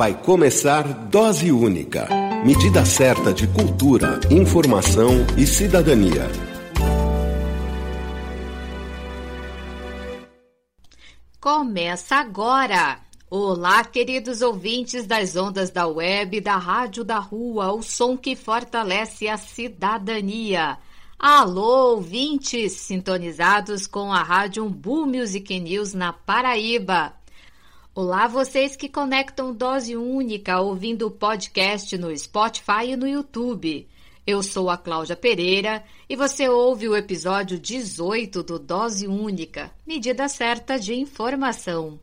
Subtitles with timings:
[0.00, 2.08] Vai começar Dose Única.
[2.42, 6.26] Medida certa de cultura, informação e cidadania.
[11.38, 12.98] Começa agora!
[13.28, 19.28] Olá, queridos ouvintes das ondas da web, da rádio da rua, o som que fortalece
[19.28, 20.78] a cidadania.
[21.18, 27.19] Alô, ouvintes sintonizados com a rádio Umbu Music News na Paraíba.
[28.02, 33.86] Olá, vocês que conectam Dose Única ouvindo o podcast no Spotify e no YouTube.
[34.26, 40.30] Eu sou a Cláudia Pereira e você ouve o episódio 18 do Dose Única, medida
[40.30, 42.00] certa de informação.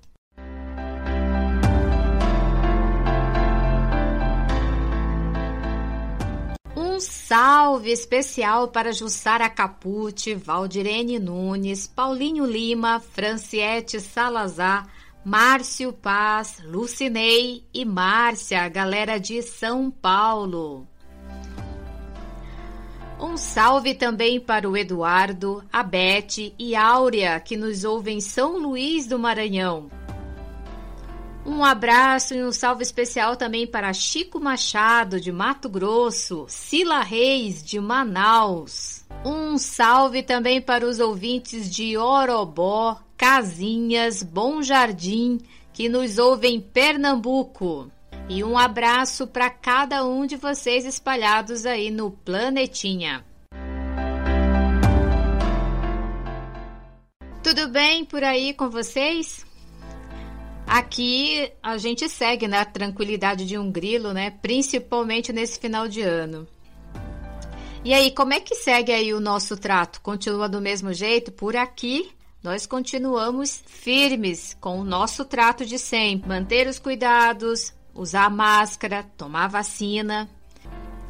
[6.76, 14.88] Um salve especial para Jussara Capucci, Valdirene Nunes, Paulinho Lima, Franciete Salazar,
[15.28, 20.88] Márcio Paz, Lucinei e Márcia, galera de São Paulo.
[23.20, 28.58] Um salve também para o Eduardo, a Bete e Áurea, que nos ouvem em São
[28.58, 29.92] Luís do Maranhão.
[31.46, 37.62] Um abraço e um salve especial também para Chico Machado, de Mato Grosso, Sila Reis,
[37.62, 39.06] de Manaus.
[39.26, 45.40] Um salve também para os ouvintes de Orobó, Casinhas, Bom Jardim,
[45.74, 47.92] que nos ouvem em Pernambuco.
[48.30, 53.26] E um abraço para cada um de vocês espalhados aí no planetinha.
[57.42, 59.46] Tudo bem por aí com vocês?
[60.68, 64.30] Aqui a gente segue na tranquilidade de um grilo, né?
[64.30, 66.48] Principalmente nesse final de ano.
[67.84, 70.02] E aí, como é que segue aí o nosso trato?
[70.02, 71.32] Continua do mesmo jeito?
[71.32, 72.12] Por aqui,
[72.48, 76.30] nós continuamos firmes com o nosso trato de sempre.
[76.30, 80.30] Manter os cuidados, usar máscara, tomar vacina.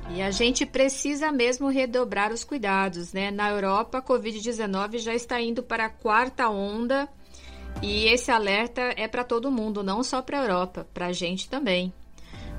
[0.10, 3.30] E a gente precisa mesmo redobrar os cuidados, né?
[3.30, 7.08] Na Europa, a Covid-19 já está indo para a quarta onda
[7.84, 11.48] e esse alerta é para todo mundo, não só para a Europa, para a gente
[11.48, 11.94] também.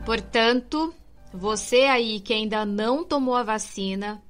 [0.07, 0.95] Portanto,
[1.35, 4.23] você aí que ainda não tomou a vacina,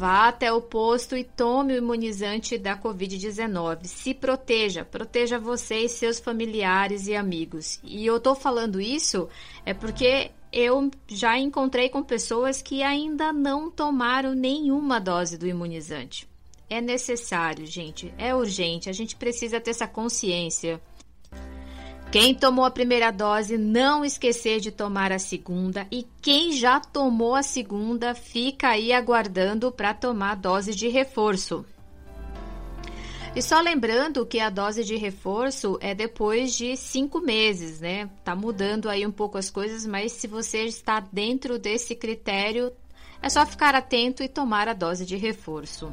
[0.00, 3.84] vá até o posto e tome o imunizante da Covid-19.
[3.84, 7.78] Se proteja, proteja você e seus familiares e amigos.
[7.84, 9.28] E eu tô falando isso
[9.66, 16.26] é porque eu já encontrei com pessoas que ainda não tomaram nenhuma dose do imunizante.
[16.70, 20.80] É necessário, gente, é urgente, a gente precisa ter essa consciência.
[22.12, 25.86] Quem tomou a primeira dose, não esquecer de tomar a segunda.
[25.92, 31.64] E quem já tomou a segunda, fica aí aguardando para tomar a dose de reforço.
[33.36, 38.10] E só lembrando que a dose de reforço é depois de cinco meses, né?
[38.24, 42.72] Tá mudando aí um pouco as coisas, mas se você está dentro desse critério,
[43.22, 45.92] é só ficar atento e tomar a dose de reforço.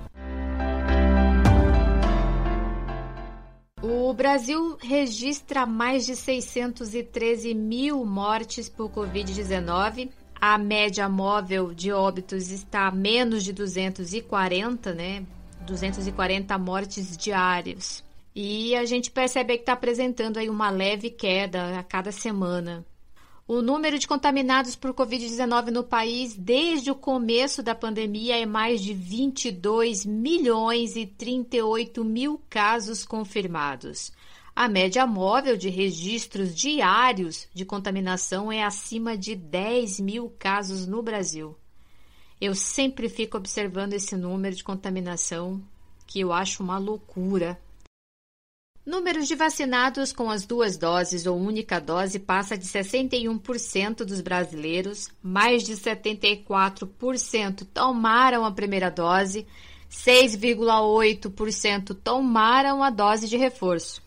[3.82, 10.10] O Brasil registra mais de 613 mil mortes por Covid-19.
[10.42, 15.24] A média móvel de óbitos está a menos de 240, né?
[15.62, 18.04] 240 mortes diárias.
[18.36, 22.84] E a gente percebe que está apresentando aí uma leve queda a cada semana.
[23.50, 28.82] O número de contaminados por Covid-19 no país desde o começo da pandemia é mais
[28.82, 34.12] de 22 milhões e 38 mil casos confirmados.
[34.54, 41.02] A média móvel de registros diários de contaminação é acima de 10 mil casos no
[41.02, 41.56] Brasil.
[42.42, 45.64] Eu sempre fico observando esse número de contaminação,
[46.06, 47.58] que eu acho uma loucura.
[48.88, 55.10] Números de vacinados com as duas doses ou única dose passa de 61% dos brasileiros,
[55.22, 59.46] mais de 74% tomaram a primeira dose,
[59.92, 64.02] 6,8% tomaram a dose de reforço.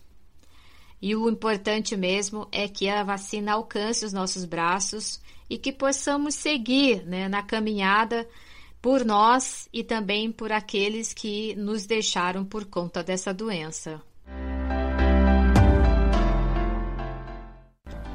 [0.99, 6.33] E o importante mesmo é que a vacina alcance os nossos braços e que possamos
[6.33, 8.27] seguir né, na caminhada
[8.81, 14.01] por nós e também por aqueles que nos deixaram por conta dessa doença.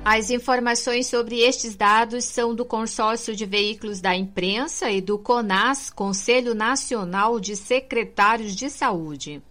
[0.09, 5.91] As informações sobre estes dados são do Consórcio de Veículos da Imprensa e do CONAS,
[5.91, 9.43] Conselho Nacional de Secretários de Saúde.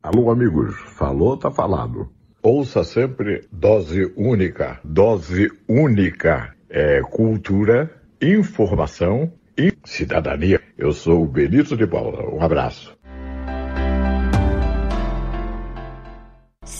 [0.00, 0.76] Alô, amigos.
[0.96, 2.08] Falou, tá falado.
[2.40, 4.78] Ouça sempre dose única.
[4.84, 10.60] Dose única é cultura, informação e cidadania.
[10.78, 12.32] Eu sou o Benito de Paula.
[12.32, 12.96] Um abraço.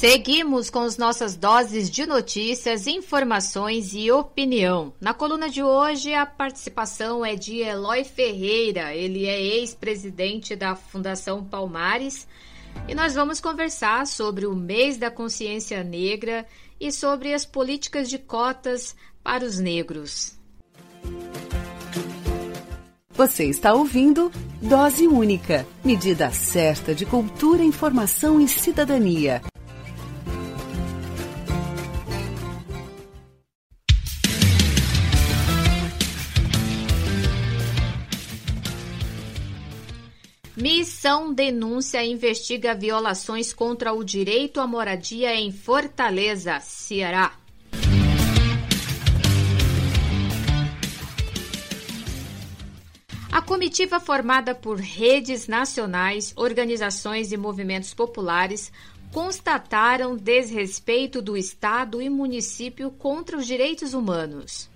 [0.07, 4.93] Seguimos com as nossas doses de notícias, informações e opinião.
[5.01, 8.95] Na coluna de hoje, a participação é de Eloy Ferreira.
[8.95, 12.29] Ele é ex-presidente da Fundação Palmares.
[12.87, 16.47] E nós vamos conversar sobre o mês da consciência negra
[16.79, 20.39] e sobre as políticas de cotas para os negros.
[23.15, 24.31] Você está ouvindo
[24.61, 29.41] Dose Única medida certa de cultura, informação e cidadania.
[40.65, 47.35] Missão Denúncia investiga violações contra o direito à moradia em Fortaleza, Ceará.
[53.31, 58.73] A comitiva formada por redes nacionais, organizações e movimentos populares
[59.13, 64.73] constataram desrespeito do Estado e município contra os direitos humanos.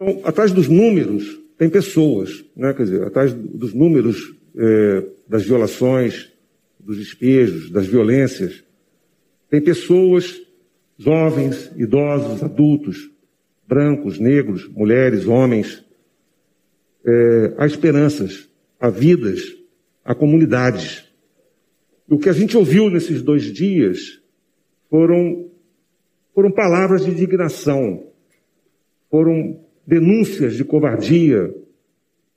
[0.00, 2.72] Então, atrás dos números, tem pessoas, né?
[2.74, 6.32] quer dizer, atrás dos números é, das violações,
[6.78, 8.64] dos despejos, das violências,
[9.48, 10.40] tem pessoas,
[10.98, 13.10] jovens, idosos, adultos,
[13.66, 15.84] brancos, negros, mulheres, homens,
[17.04, 19.42] é, há esperanças, há vidas,
[20.04, 21.04] há comunidades.
[22.08, 24.20] O que a gente ouviu nesses dois dias
[24.90, 25.50] foram,
[26.34, 28.06] foram palavras de indignação,
[29.10, 31.54] foram denúncias de covardia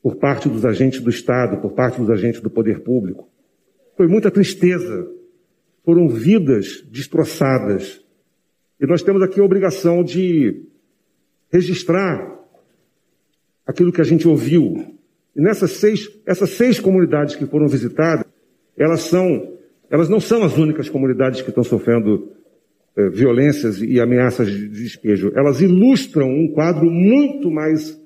[0.01, 3.27] por parte dos agentes do Estado, por parte dos agentes do poder público.
[3.97, 5.09] Foi muita tristeza.
[5.83, 8.03] Foram vidas destroçadas.
[8.79, 10.63] E nós temos aqui a obrigação de
[11.51, 12.35] registrar
[13.65, 14.95] aquilo que a gente ouviu.
[15.35, 18.25] E nessas seis, essas seis comunidades que foram visitadas,
[18.77, 19.57] elas são,
[19.89, 22.31] elas não são as únicas comunidades que estão sofrendo
[23.11, 27.99] violências e ameaças de despejo, elas ilustram um quadro muito mais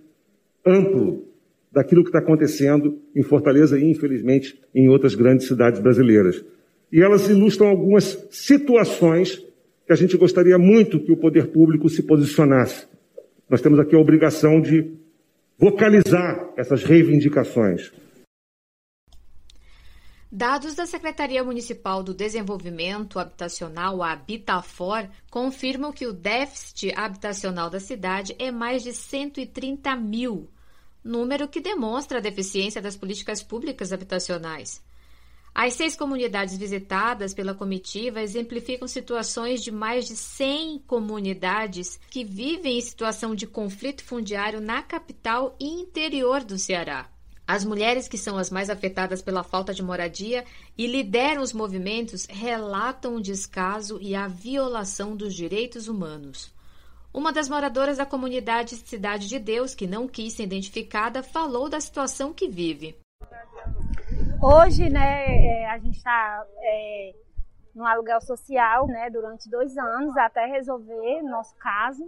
[0.66, 1.26] amplo
[1.72, 6.44] daquilo que está acontecendo em Fortaleza e, infelizmente, em outras grandes cidades brasileiras.
[6.92, 9.38] E elas ilustram algumas situações
[9.86, 12.88] que a gente gostaria muito que o poder público se posicionasse.
[13.50, 14.92] Nós temos aqui a obrigação de
[15.58, 17.92] vocalizar essas reivindicações.
[20.32, 27.80] Dados da Secretaria Municipal do Desenvolvimento Habitacional, a Habitafor, confirmam que o déficit habitacional da
[27.80, 30.48] cidade é mais de 130 mil,
[31.04, 34.84] número que demonstra a deficiência das políticas públicas habitacionais.
[35.52, 42.78] As seis comunidades visitadas pela comitiva exemplificam situações de mais de 100 comunidades que vivem
[42.78, 47.10] em situação de conflito fundiário na capital e interior do Ceará.
[47.52, 50.46] As mulheres que são as mais afetadas pela falta de moradia
[50.78, 56.54] e lideram os movimentos relatam o descaso e a violação dos direitos humanos.
[57.12, 61.82] Uma das moradoras da comunidade Cidade de Deus, que não quis ser identificada, falou da
[61.82, 62.96] situação que vive.
[64.40, 67.16] Hoje, né, é, a gente está é,
[67.74, 72.08] no aluguel social, né, durante dois anos, até resolver nosso caso,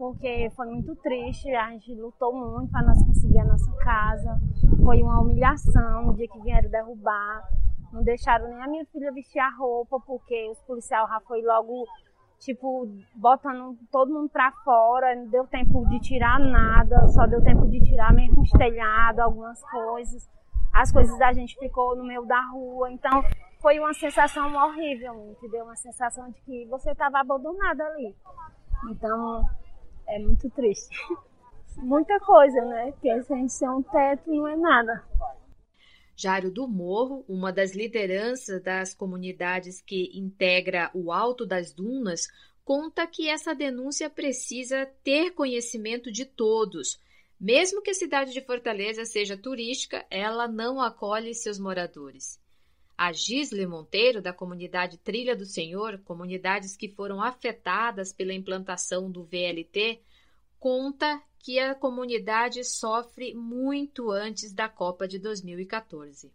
[0.00, 4.40] porque foi muito triste, a gente lutou muito para nós conseguir a nossa casa,
[4.82, 7.46] foi uma humilhação no dia que vieram derrubar.
[7.92, 11.84] Não deixaram nem a minha filha vestir a roupa, porque os policiais já foi logo,
[12.38, 15.14] tipo, botando todo mundo pra fora.
[15.14, 19.62] Não deu tempo de tirar nada, só deu tempo de tirar mesmo os telhados, algumas
[19.64, 20.26] coisas.
[20.72, 22.90] As coisas da gente ficou no meio da rua.
[22.90, 23.22] Então,
[23.60, 25.66] foi uma sensação horrível, entendeu?
[25.66, 28.16] Uma sensação de que você estava abandonada ali.
[28.88, 29.44] Então,
[30.06, 30.96] é muito triste.
[31.76, 32.92] Muita coisa, né?
[32.92, 35.04] Porque sem ser um teto não é nada.
[36.16, 42.28] Jário do Morro, uma das lideranças das comunidades que integra o Alto das Dunas,
[42.64, 47.00] conta que essa denúncia precisa ter conhecimento de todos.
[47.38, 52.39] Mesmo que a cidade de Fortaleza seja turística, ela não acolhe seus moradores.
[53.00, 59.24] A Gisle Monteiro, da comunidade Trilha do Senhor, comunidades que foram afetadas pela implantação do
[59.24, 60.02] VLT,
[60.58, 66.30] conta que a comunidade sofre muito antes da Copa de 2014.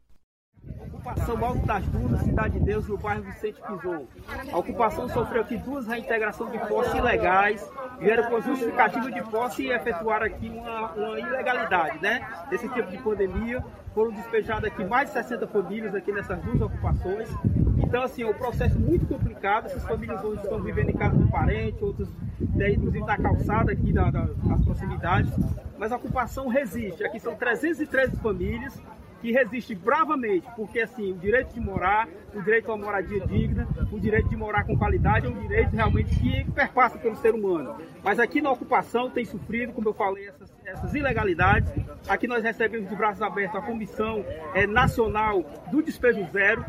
[0.88, 4.08] Ocupação Alto das Dunas, Cidade de Deus, no bairro Vicente Pisou.
[4.52, 7.64] A ocupação sofreu aqui duas reintegrações de posse ilegais,
[8.00, 12.48] vieram com justificativa de posse e efetuaram aqui uma, uma ilegalidade, né?
[12.50, 13.64] Desse tipo de pandemia.
[13.96, 17.30] Foram despejadas aqui mais de 60 famílias aqui nessas duas ocupações.
[17.78, 19.68] Então, assim, é um processo muito complicado.
[19.68, 22.10] Essas famílias hoje estão vivendo em casa do parente, outras,
[22.54, 25.32] né, inclusive na calçada aqui da, da, das proximidades.
[25.78, 27.06] Mas a ocupação resiste.
[27.06, 28.78] Aqui são 313 famílias
[29.26, 33.68] que resiste bravamente, porque assim, o direito de morar, o direito a uma moradia digna,
[33.92, 37.76] o direito de morar com qualidade é um direito realmente que perpassa pelo ser humano.
[38.04, 41.74] Mas aqui na ocupação tem sofrido, como eu falei, essas, essas ilegalidades.
[42.08, 46.64] Aqui nós recebemos de braços abertos a Comissão é, Nacional do Despejo Zero,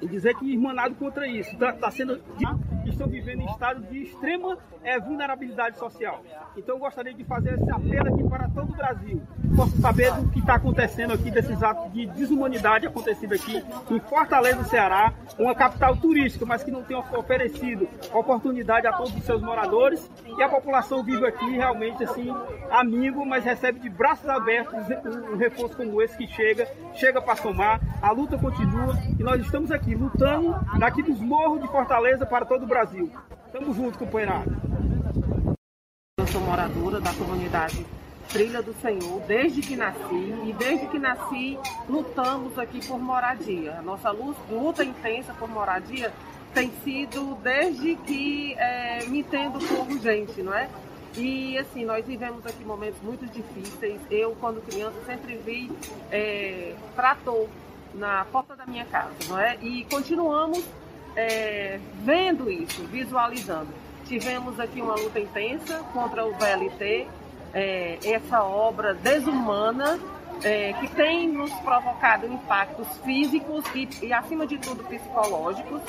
[0.00, 1.50] e dizer que irmanado contra isso.
[1.52, 2.20] Está tá sendo
[2.88, 6.22] estão vivendo em estado de extrema é, vulnerabilidade social.
[6.56, 9.22] Então eu gostaria de fazer esse apelo aqui para todo o Brasil.
[9.56, 14.64] Posso saber do que está acontecendo aqui, desses atos de desumanidade acontecido aqui em Fortaleza,
[14.64, 20.10] Ceará, uma capital turística, mas que não tem oferecido oportunidade a todos os seus moradores.
[20.26, 22.28] E a população vive aqui realmente assim,
[22.70, 24.74] amigo, mas recebe de braços abertos
[25.32, 27.80] um reforço como esse que chega, chega para somar.
[28.00, 32.64] A luta continua e nós estamos aqui lutando daqui dos morros de Fortaleza para todo
[32.64, 32.78] o Brasil.
[32.88, 33.10] Brasil.
[33.52, 34.50] Tamo junto, companheirada.
[36.18, 37.84] Eu sou moradora da comunidade
[38.28, 43.78] Trilha do Senhor desde que nasci e desde que nasci lutamos aqui por moradia.
[43.78, 46.12] A nossa luta intensa por moradia
[46.54, 50.68] tem sido desde que é, me entendo como gente, não é?
[51.16, 54.00] E assim, nós vivemos aqui momentos muito difíceis.
[54.10, 55.70] Eu, quando criança, sempre vi
[56.12, 57.48] é, trator
[57.94, 59.56] na porta da minha casa, não é?
[59.60, 60.64] E continuamos
[61.16, 63.68] é, vendo isso, visualizando.
[64.06, 67.06] Tivemos aqui uma luta intensa contra o VLT,
[67.52, 69.98] é, essa obra desumana
[70.42, 75.82] é, que tem nos provocado impactos físicos e, e, acima de tudo, psicológicos.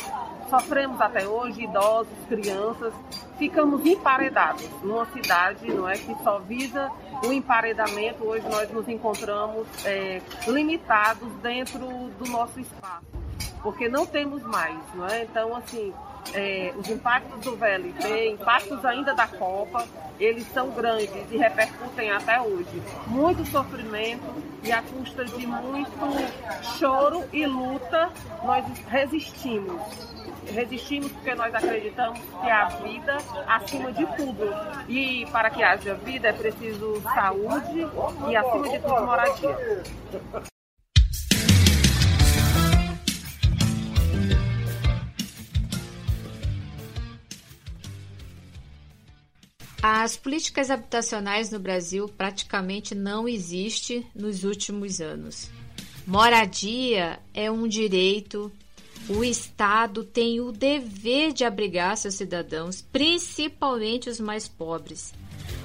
[0.49, 2.93] Sofremos até hoje, idosos, crianças,
[3.37, 6.91] ficamos emparedados numa cidade não é, que só visa
[7.23, 8.23] o emparedamento.
[8.23, 11.79] Hoje nós nos encontramos é, limitados dentro
[12.17, 13.19] do nosso espaço
[13.61, 15.23] porque não temos mais, não é?
[15.23, 15.93] Então, assim,
[16.33, 19.87] é, os impactos do VLT, impactos ainda da Copa,
[20.19, 22.81] eles são grandes e repercutem até hoje.
[23.07, 25.91] Muito sofrimento e à custa de muito
[26.77, 28.09] choro e luta,
[28.43, 29.81] nós resistimos.
[30.51, 33.17] Resistimos porque nós acreditamos que a vida
[33.47, 34.49] acima de tudo.
[34.87, 37.87] E para que haja vida é preciso saúde
[38.27, 39.83] e acima de tudo moradia.
[49.81, 55.49] As políticas habitacionais no Brasil praticamente não existem nos últimos anos.
[56.05, 58.51] Moradia é um direito,
[59.07, 65.13] o Estado tem o dever de abrigar seus cidadãos, principalmente os mais pobres.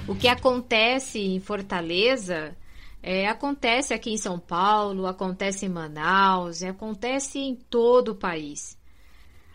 [0.07, 2.55] O que acontece em Fortaleza
[3.03, 8.77] é, acontece aqui em São Paulo, acontece em Manaus, acontece em todo o país.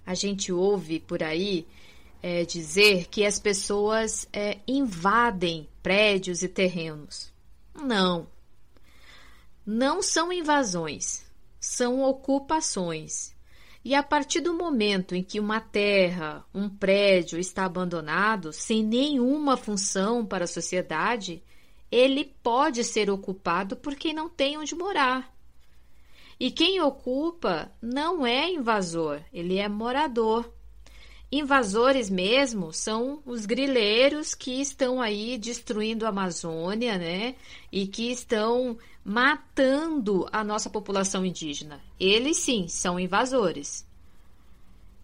[0.04, 1.66] A gente ouve por aí
[2.22, 7.32] é, dizer que as pessoas é, invadem prédios e terrenos.
[7.74, 8.26] Não.
[9.64, 11.24] Não são invasões,
[11.58, 13.34] são ocupações.
[13.84, 19.56] E a partir do momento em que uma terra, um prédio está abandonado, sem nenhuma
[19.56, 21.42] função para a sociedade,
[21.90, 25.34] ele pode ser ocupado por quem não tem onde morar.
[26.38, 30.50] E quem ocupa não é invasor, ele é morador.
[31.32, 37.36] Invasores mesmo são os grileiros que estão aí destruindo a Amazônia, né?
[37.70, 41.80] E que estão matando a nossa população indígena.
[42.00, 43.86] Eles sim são invasores.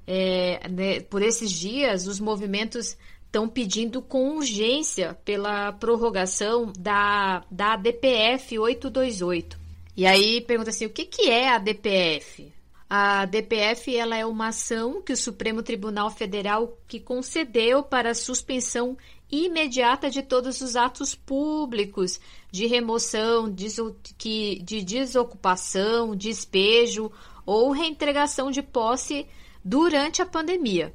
[0.04, 7.76] É, né, por esses dias, os movimentos estão pedindo com urgência pela prorrogação da, da
[7.76, 9.58] DPF 828.
[9.96, 12.55] E aí pergunta assim: o que, que é a DPF?
[12.88, 18.14] A DPF ela é uma ação que o Supremo Tribunal Federal que concedeu para a
[18.14, 18.96] suspensão
[19.28, 27.10] imediata de todos os atos públicos de remoção, de desocupação, despejo
[27.44, 29.26] ou reintegração de posse
[29.64, 30.94] durante a pandemia.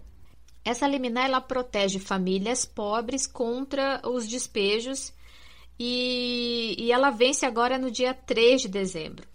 [0.64, 5.14] Essa liminar ela protege famílias pobres contra os despejos
[5.78, 9.31] e, e ela vence agora no dia 3 de dezembro.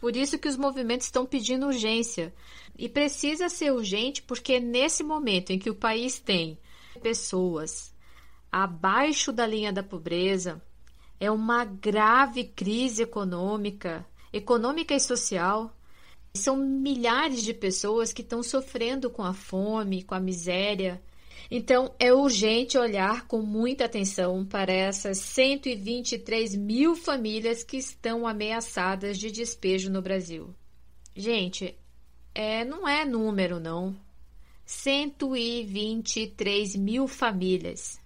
[0.00, 2.32] Por isso que os movimentos estão pedindo urgência.
[2.78, 6.58] E precisa ser urgente porque nesse momento em que o país tem
[7.02, 7.94] pessoas
[8.50, 10.62] abaixo da linha da pobreza,
[11.20, 15.70] é uma grave crise econômica, econômica e social.
[16.32, 21.02] São milhares de pessoas que estão sofrendo com a fome, com a miséria,
[21.50, 29.18] então, é urgente olhar com muita atenção para essas 123 mil famílias que estão ameaçadas
[29.18, 30.54] de despejo no Brasil.
[31.16, 31.76] Gente,
[32.32, 33.96] é, não é número, não.
[34.64, 37.98] 123 mil famílias.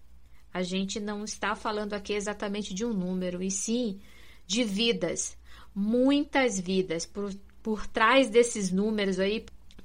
[0.51, 4.01] A gente não está falando aqui exatamente de um número, e sim
[4.47, 5.37] de vidas.
[5.75, 7.05] Muitas vidas.
[7.05, 9.45] Por, por trás desses números aí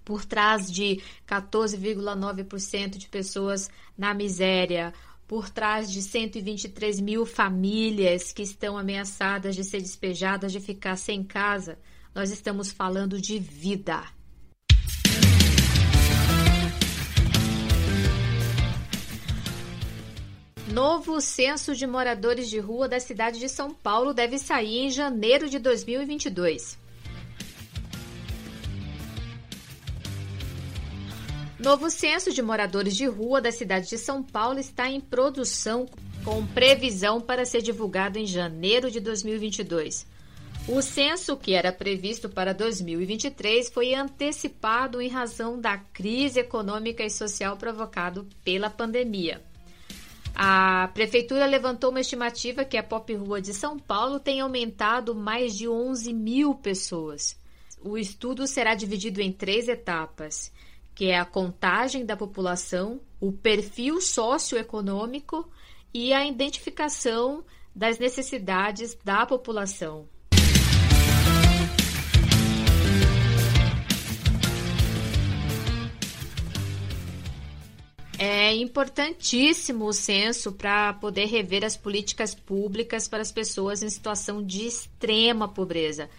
[0.09, 4.91] por trás de 14,9% de pessoas na miséria,
[5.27, 11.23] por trás de 123 mil famílias que estão ameaçadas de ser despejadas, de ficar sem
[11.23, 11.77] casa,
[12.15, 14.03] nós estamos falando de vida.
[20.73, 25.47] Novo censo de moradores de rua da cidade de São Paulo deve sair em janeiro
[25.47, 26.88] de 2022.
[31.59, 35.85] Novo censo de moradores de rua da cidade de São Paulo está em produção
[36.23, 40.07] com previsão para ser divulgado em janeiro de 2022.
[40.69, 47.09] O censo, que era previsto para 2023, foi antecipado em razão da crise econômica e
[47.09, 49.41] social provocada pela pandemia.
[50.33, 55.57] A prefeitura levantou uma estimativa que a Pop Rua de São Paulo tem aumentado mais
[55.57, 57.37] de 11 mil pessoas.
[57.81, 60.53] O estudo será dividido em três etapas
[60.99, 65.49] que é a contagem da população, o perfil socioeconômico
[65.93, 67.41] e a identificação
[67.73, 70.09] das necessidades da população.
[78.17, 84.43] É importantíssimo o censo para poder rever as políticas públicas para as pessoas em situação
[84.43, 86.09] de extrema pobreza.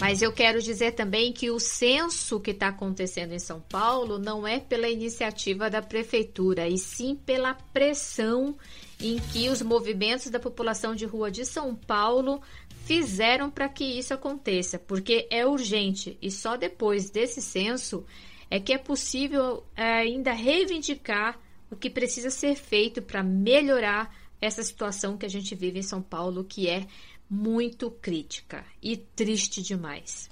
[0.00, 4.46] Mas eu quero dizer também que o censo que está acontecendo em São Paulo não
[4.46, 8.56] é pela iniciativa da prefeitura, e sim pela pressão
[9.00, 12.42] em que os movimentos da população de rua de São Paulo
[12.84, 16.18] fizeram para que isso aconteça, porque é urgente.
[16.20, 18.04] E só depois desse censo
[18.50, 21.38] é que é possível é, ainda reivindicar
[21.70, 26.02] o que precisa ser feito para melhorar essa situação que a gente vive em São
[26.02, 26.86] Paulo, que é
[27.28, 30.30] muito crítica e triste demais.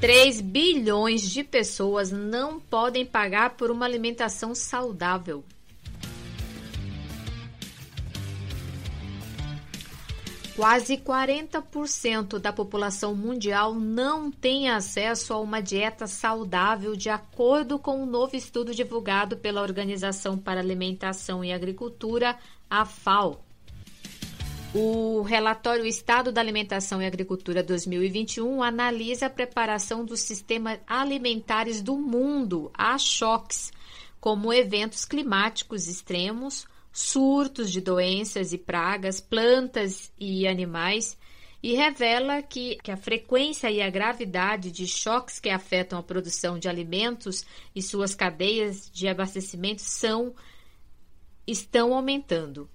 [0.00, 5.44] Três bilhões de pessoas não podem pagar por uma alimentação saudável.
[10.58, 18.02] Quase 40% da população mundial não tem acesso a uma dieta saudável, de acordo com
[18.02, 22.36] um novo estudo divulgado pela Organização para Alimentação e Agricultura,
[22.68, 23.40] a FAO.
[24.74, 31.96] O relatório Estado da Alimentação e Agricultura 2021 analisa a preparação dos sistemas alimentares do
[31.96, 33.72] mundo a choques,
[34.20, 36.66] como eventos climáticos extremos
[36.98, 41.16] surtos de doenças e pragas, plantas e animais,
[41.62, 46.58] e revela que, que, a frequência e a gravidade de choques que afetam a produção
[46.58, 50.34] de alimentos e suas cadeias de abastecimento são
[51.46, 52.68] estão aumentando.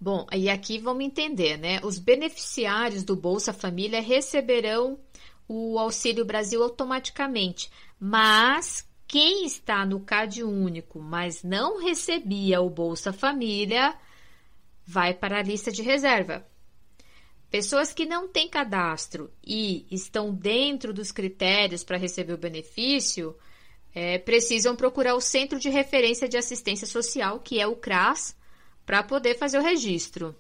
[0.01, 1.81] Bom, e aqui vamos entender, né?
[1.83, 5.01] Os beneficiários do Bolsa Família receberão
[5.49, 13.13] o Auxílio Brasil automaticamente, mas quem está no CAD único, mas não recebia o Bolsa
[13.13, 13.95] Família,
[14.85, 16.45] vai para a lista de reserva.
[17.49, 23.37] Pessoas que não têm cadastro e estão dentro dos critérios para receber o benefício
[23.95, 28.37] é, precisam procurar o Centro de Referência de Assistência Social, que é o CRAS,
[28.85, 30.35] para poder fazer o registro.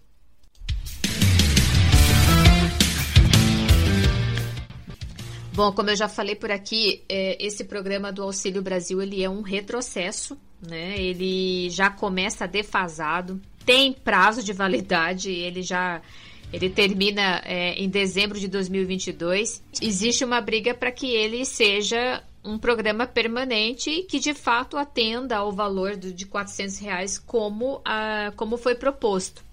[5.55, 9.31] Bom, como eu já falei por aqui, é, esse programa do Auxílio Brasil ele é
[9.31, 10.99] um retrocesso, né?
[10.99, 16.03] Ele já começa defasado, tem prazo de validade, ele já
[16.53, 19.63] ele termina é, em dezembro de 2022.
[19.81, 25.53] Existe uma briga para que ele seja um programa permanente que de fato atenda ao
[25.53, 29.45] valor de 400 reais como, a, como foi proposto.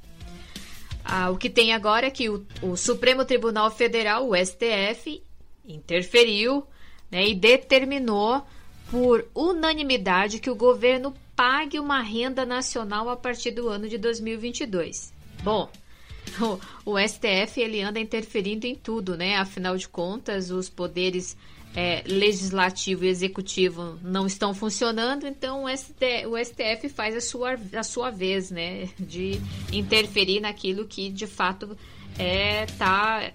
[1.04, 5.22] Ah, o que tem agora é que o, o, Supremo Tribunal Federal, o STF,
[5.65, 6.65] interferiu
[7.10, 8.45] né, e determinou
[8.89, 15.13] por unanimidade que o governo pague uma renda nacional a partir do ano de 2022.
[15.43, 15.69] Bom,
[16.86, 19.38] o, o STF ele anda interferindo em tudo, né?
[19.38, 21.38] Afinal de contas, os poderes
[21.76, 27.58] é, legislativo e executivo não estão funcionando, então o, STF, o STF faz a sua,
[27.76, 28.89] a sua vez, né?
[29.00, 29.39] De
[29.71, 31.78] interferir naquilo que de fato
[32.19, 33.32] é, tá,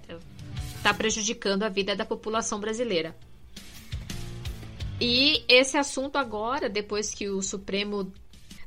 [0.87, 3.17] tá prejudicando a vida da população brasileira.
[5.01, 8.13] E esse assunto agora, depois que o Supremo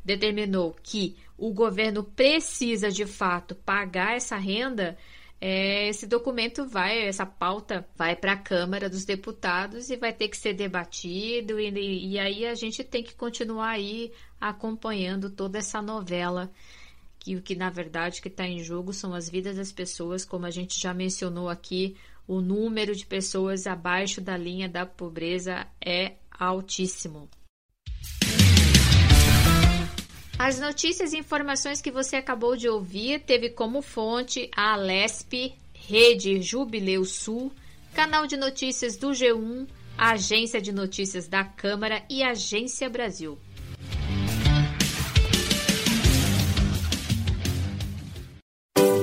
[0.03, 4.97] determinou que o governo precisa de fato pagar essa renda,
[5.39, 10.27] é, esse documento vai, essa pauta vai para a Câmara dos Deputados e vai ter
[10.27, 11.69] que ser debatido, e,
[12.11, 16.51] e aí a gente tem que continuar aí acompanhando toda essa novela
[17.19, 20.45] que o que na verdade que está em jogo são as vidas das pessoas, como
[20.45, 21.95] a gente já mencionou aqui,
[22.29, 27.27] o número de pessoas abaixo da linha da pobreza é altíssimo.
[30.37, 36.39] As notícias e informações que você acabou de ouvir teve como fonte a Alesp, Rede
[36.39, 37.51] Jubileu Sul,
[37.95, 43.39] canal de notícias do G1, a Agência de Notícias da Câmara e Agência Brasil.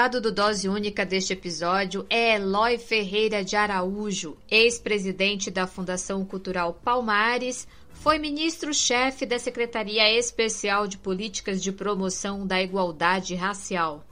[0.00, 6.72] Convidado do Dose Única deste episódio é Eloy Ferreira de Araújo, ex-presidente da Fundação Cultural
[6.72, 14.02] Palmares, foi ministro-chefe da Secretaria Especial de Políticas de Promoção da Igualdade Racial.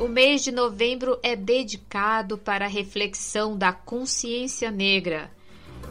[0.00, 5.30] O mês de novembro é dedicado para a reflexão da consciência negra.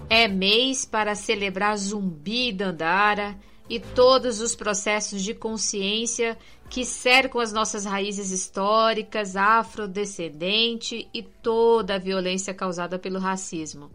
[0.10, 3.38] É mês para celebrar Zumbi Dandara
[3.70, 6.38] e todos os processos de consciência
[6.70, 13.90] que cercam as nossas raízes históricas, afrodescendente e toda a violência causada pelo racismo.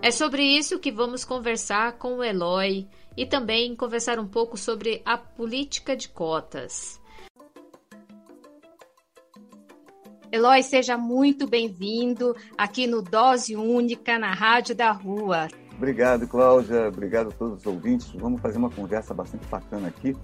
[0.00, 5.02] É sobre isso que vamos conversar com o Eloy e também conversar um pouco sobre
[5.04, 7.00] a política de cotas.
[10.30, 15.48] Eloy, seja muito bem-vindo aqui no Dose Única na Rádio da Rua.
[15.78, 16.88] Obrigado, Cláudia.
[16.88, 18.10] Obrigado a todos os ouvintes.
[18.14, 20.14] Vamos fazer uma conversa bastante bacana aqui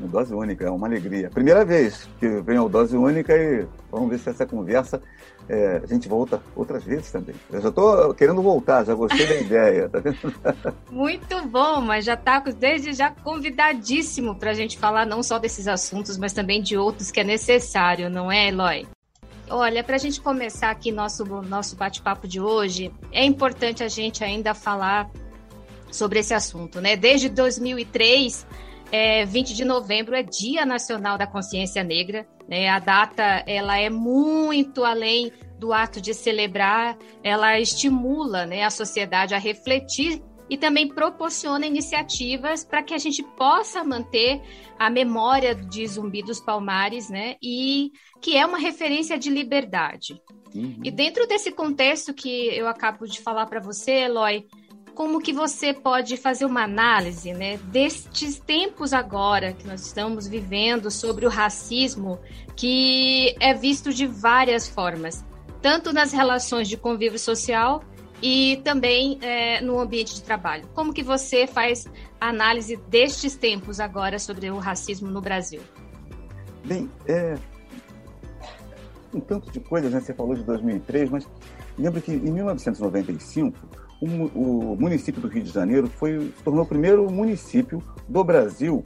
[0.00, 1.30] Dose única, é uma alegria.
[1.30, 5.00] Primeira vez que venho ao Dose Única e vamos ver se essa conversa
[5.48, 7.34] é, a gente volta outras vezes também.
[7.50, 9.88] Eu já estou querendo voltar, já gostei da ideia.
[9.88, 15.38] Tá Muito bom, mas já está desde já convidadíssimo para a gente falar não só
[15.38, 18.86] desses assuntos, mas também de outros que é necessário, não é, Eloy?
[19.48, 24.24] Olha, para a gente começar aqui nosso, nosso bate-papo de hoje, é importante a gente
[24.24, 25.10] ainda falar
[25.90, 26.96] sobre esse assunto, né?
[26.96, 28.46] Desde 2003
[28.90, 32.26] é, 20 de novembro é Dia Nacional da Consciência Negra.
[32.48, 32.68] Né?
[32.68, 39.34] A data ela é muito além do ato de celebrar, ela estimula né, a sociedade
[39.34, 44.42] a refletir e também proporciona iniciativas para que a gente possa manter
[44.78, 47.36] a memória de Zumbi dos Palmares, né?
[47.42, 50.20] E que é uma referência de liberdade.
[50.54, 50.80] Uhum.
[50.84, 54.46] E dentro desse contexto que eu acabo de falar para você, Eloy,
[54.94, 60.90] como que você pode fazer uma análise, né, destes tempos agora que nós estamos vivendo
[60.90, 62.20] sobre o racismo,
[62.54, 65.24] que é visto de várias formas,
[65.60, 67.82] tanto nas relações de convívio social
[68.22, 70.66] e também é, no ambiente de trabalho.
[70.74, 71.86] Como que você faz
[72.20, 75.60] a análise destes tempos agora sobre o racismo no Brasil?
[76.64, 77.36] Bem, é
[79.12, 80.00] um tanto de coisas, né?
[80.00, 81.28] Você falou de 2003, mas
[81.78, 83.56] lembro que em 1995
[84.00, 84.06] o,
[84.72, 88.82] o município do Rio de Janeiro foi se tornou o primeiro município do Brasil,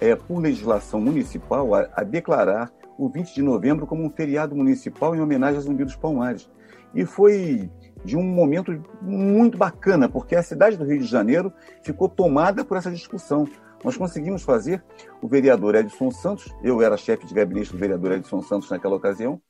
[0.00, 5.14] é, por legislação municipal, a, a declarar o 20 de novembro como um feriado municipal
[5.14, 6.50] em homenagem a Zumbi dos Palmares.
[6.94, 7.70] E foi
[8.06, 12.76] de um momento muito bacana, porque a cidade do Rio de Janeiro ficou tomada por
[12.76, 13.48] essa discussão.
[13.82, 14.82] Nós conseguimos fazer,
[15.20, 19.42] o vereador Edson Santos, eu era chefe de gabinete do vereador Edson Santos naquela ocasião,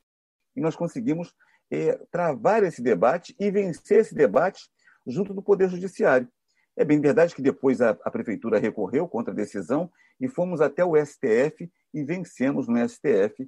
[0.57, 1.35] e nós conseguimos
[1.71, 4.63] é, travar esse debate e vencer esse debate
[5.07, 6.27] junto do Poder Judiciário.
[6.75, 10.83] É bem verdade que depois a, a Prefeitura recorreu contra a decisão e fomos até
[10.83, 13.47] o STF e vencemos no STF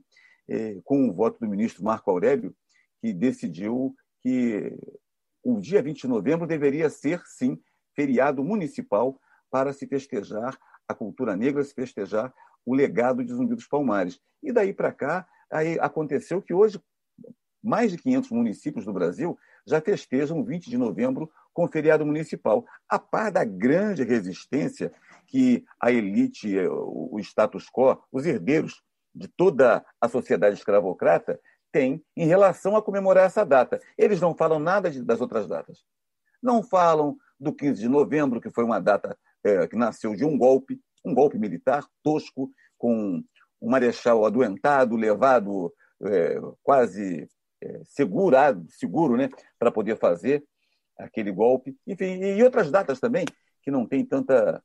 [0.48, 2.54] é, com o voto do ministro Marco Aurélio,
[3.00, 3.94] que decidiu
[4.28, 4.78] que
[5.42, 7.58] o dia 20 de novembro deveria ser, sim,
[7.96, 9.18] feriado municipal
[9.50, 12.34] para se festejar a cultura negra, se festejar
[12.66, 14.20] o legado de Zumbi dos Palmares.
[14.42, 16.78] E daí para cá, aí aconteceu que hoje
[17.62, 22.98] mais de 500 municípios do Brasil já festejam 20 de novembro com feriado municipal, a
[22.98, 24.92] par da grande resistência
[25.26, 28.82] que a elite, o status quo, os herdeiros
[29.14, 31.40] de toda a sociedade escravocrata
[31.72, 33.80] tem em relação a comemorar essa data.
[33.96, 35.84] Eles não falam nada de, das outras datas.
[36.42, 40.36] Não falam do 15 de novembro, que foi uma data é, que nasceu de um
[40.36, 43.22] golpe, um golpe militar tosco, com
[43.60, 47.28] um marechal adoentado, levado é, quase
[47.60, 49.28] é, segurado, seguro né,
[49.58, 50.44] para poder fazer
[50.96, 51.76] aquele golpe.
[51.86, 53.24] Enfim, e outras datas também
[53.62, 54.62] que não têm tanta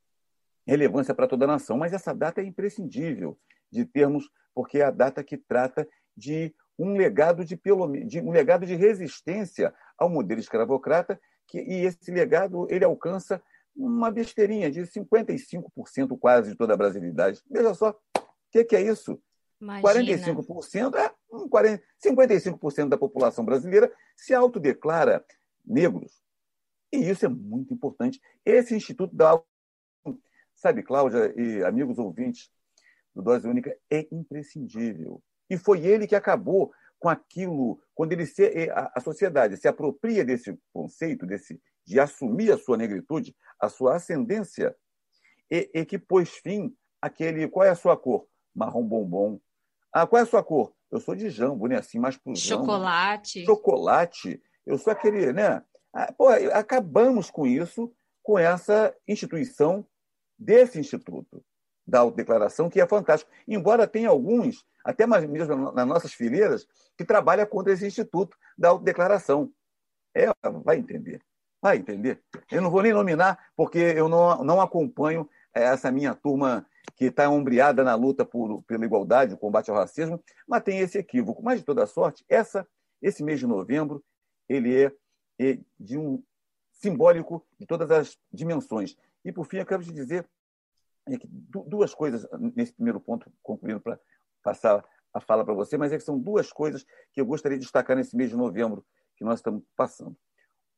[0.66, 1.78] relevância para toda a nação.
[1.78, 3.38] Mas essa data é imprescindível
[3.72, 7.60] de termos, porque é a data que trata de um legado de,
[8.06, 13.42] de, um legado de resistência ao modelo escravocrata, que, e esse legado ele alcança
[13.76, 17.42] uma besteirinha de 55% quase de toda a brasilidade.
[17.50, 19.20] Veja só, o que, que, é isso?
[19.60, 20.34] Imagina.
[20.34, 25.26] 45% é um 40, 55% da população brasileira se autodeclara
[25.66, 26.22] negros.
[26.92, 28.22] E isso é muito importante.
[28.46, 29.42] Esse Instituto da
[30.56, 32.50] Sabe, Cláudia e amigos ouvintes
[33.16, 35.22] do Dose Única, é imprescindível.
[35.50, 39.68] E foi ele que acabou com aquilo, quando ele se, eh, a, a sociedade se
[39.68, 44.76] apropria desse conceito, desse, de assumir a sua negritude, a sua ascendência,
[45.52, 47.48] e, e que pôs fim àquele.
[47.48, 48.26] Qual é a sua cor?
[48.56, 49.40] Marrom bombom.
[49.92, 50.74] Ah, qual é a sua cor?
[50.90, 51.78] Eu sou de jambo, né?
[51.78, 52.64] Assim, mais pro jambo.
[52.66, 53.46] Chocolate.
[53.46, 54.42] Chocolate.
[54.66, 55.62] Eu sou aquele, né?
[55.94, 59.86] Ah, pô, acabamos com isso, com essa instituição
[60.40, 61.44] desse instituto
[61.86, 63.32] da autodeclaração, que é fantástico.
[63.48, 66.68] Embora tenha alguns, até mesmo nas nossas fileiras,
[66.98, 69.52] que trabalham contra esse instituto da autodeclaração.
[70.16, 70.28] É,
[70.64, 71.22] vai entender.
[71.62, 72.22] Vai entender.
[72.52, 76.66] Eu não vou nem nominar, porque eu não, não acompanho essa minha turma
[76.96, 80.98] que está ombreada na luta por, pela igualdade, o combate ao racismo, mas tem esse
[80.98, 81.42] equívoco.
[81.42, 82.68] Mas, de toda sorte, essa,
[83.02, 84.04] esse mês de novembro
[84.48, 84.92] ele é,
[85.40, 86.22] é de um
[86.74, 88.96] simbólico de todas as dimensões.
[89.24, 90.28] E, por fim, eu quero te dizer
[91.68, 94.00] duas coisas nesse primeiro ponto, concluindo para
[94.42, 97.64] passar a fala para você, mas é que são duas coisas que eu gostaria de
[97.64, 98.86] destacar nesse mês de novembro
[99.16, 100.18] que nós estamos passando.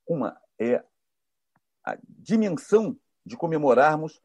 [0.08, 0.84] Uma é
[1.84, 4.22] a dimensão de comemorarmos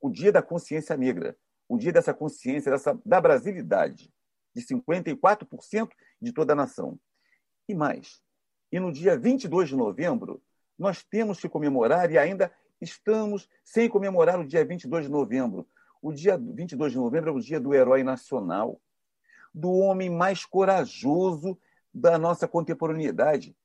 [0.00, 1.36] o Dia da Consciência Negra,
[1.68, 4.12] o dia dessa consciência, dessa, da brasilidade,
[4.54, 6.98] de 54% de toda a nação.
[7.68, 8.20] E mais,
[8.72, 10.42] e no dia 22 de novembro,
[10.78, 15.68] nós temos que comemorar e ainda estamos sem comemorar o dia 22 de novembro.
[16.02, 18.80] O dia 22 de novembro é o dia do herói nacional,
[19.52, 21.58] do homem mais corajoso
[21.92, 23.56] da nossa contemporaneidade,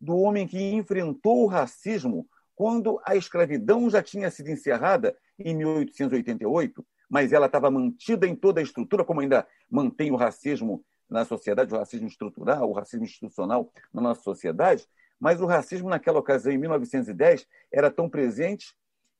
[0.00, 6.86] do homem que enfrentou o racismo quando a escravidão já tinha sido encerrada em 1888,
[7.08, 11.74] mas ela estava mantida em toda a estrutura, como ainda mantém o racismo na sociedade,
[11.74, 14.86] o racismo estrutural, o racismo institucional na nossa sociedade.
[15.18, 18.74] Mas o racismo, naquela ocasião, em 1910, era tão presente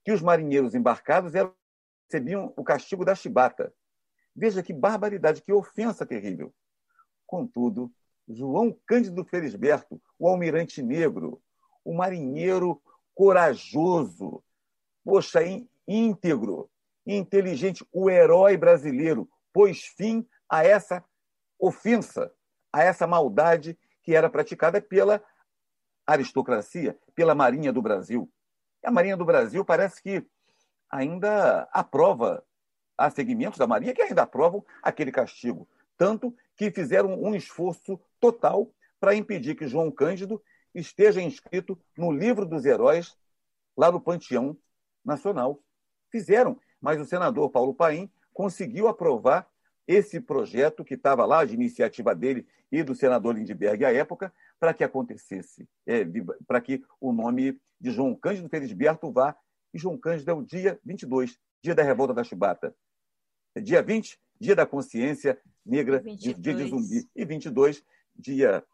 [0.04, 1.32] que os marinheiros embarcados
[2.10, 3.72] recebiam o castigo da chibata.
[4.36, 6.52] Veja que barbaridade, que ofensa terrível.
[7.26, 7.90] Contudo,
[8.28, 11.40] João Cândido Felisberto, o almirante negro,
[11.84, 12.82] o marinheiro
[13.14, 14.42] corajoso,
[15.04, 15.40] poxa,
[15.86, 16.70] íntegro,
[17.06, 21.04] inteligente, o herói brasileiro, pôs fim a essa
[21.58, 22.32] ofensa,
[22.72, 25.22] a essa maldade que era praticada pela
[26.06, 28.30] aristocracia, pela Marinha do Brasil.
[28.82, 30.26] E a Marinha do Brasil parece que
[30.90, 32.44] ainda aprova,
[32.96, 35.68] há segmentos da Marinha que ainda aprovam aquele castigo.
[35.96, 40.42] Tanto que fizeram um esforço total para impedir que João Cândido
[40.74, 43.16] esteja inscrito no livro dos heróis
[43.76, 44.56] lá no Panteão
[45.04, 45.60] Nacional.
[46.10, 49.48] Fizeram, mas o senador Paulo Paim conseguiu aprovar
[49.86, 54.74] esse projeto que estava lá, de iniciativa dele e do senador Lindbergh à época, para
[54.74, 56.04] que acontecesse, é,
[56.46, 59.36] para que o nome de João Cândido Felisberto vá.
[59.72, 62.74] E João Cândido é o dia 22, dia da revolta da Chibata.
[63.54, 66.40] É dia 20, dia da consciência negra, 22.
[66.40, 67.08] dia de zumbi.
[67.14, 67.84] E 22,
[68.16, 68.64] dia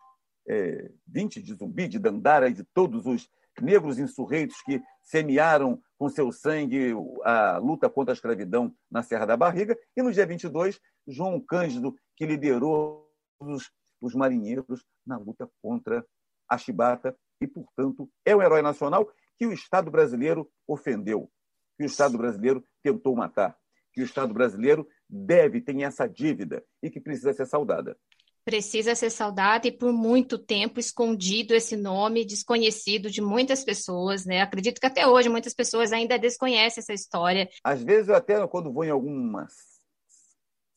[0.46, 6.08] é, 20 de zumbi, de Dandara e de todos os negros insurreitos que semearam com
[6.08, 9.78] seu sangue a luta contra a escravidão na Serra da Barriga.
[9.96, 13.06] E no dia 22, João Cândido, que liderou
[13.38, 16.06] os, os marinheiros na luta contra
[16.48, 21.30] a chibata e, portanto, é um herói nacional que o Estado brasileiro ofendeu,
[21.76, 23.56] que o Estado brasileiro tentou matar,
[23.92, 27.96] que o Estado brasileiro deve, tem essa dívida e que precisa ser saudada
[28.42, 34.40] precisa ser saudado e por muito tempo escondido esse nome desconhecido de muitas pessoas, né?
[34.40, 37.48] Acredito que até hoje muitas pessoas ainda desconhecem essa história.
[37.62, 39.52] Às vezes eu até quando vou em algumas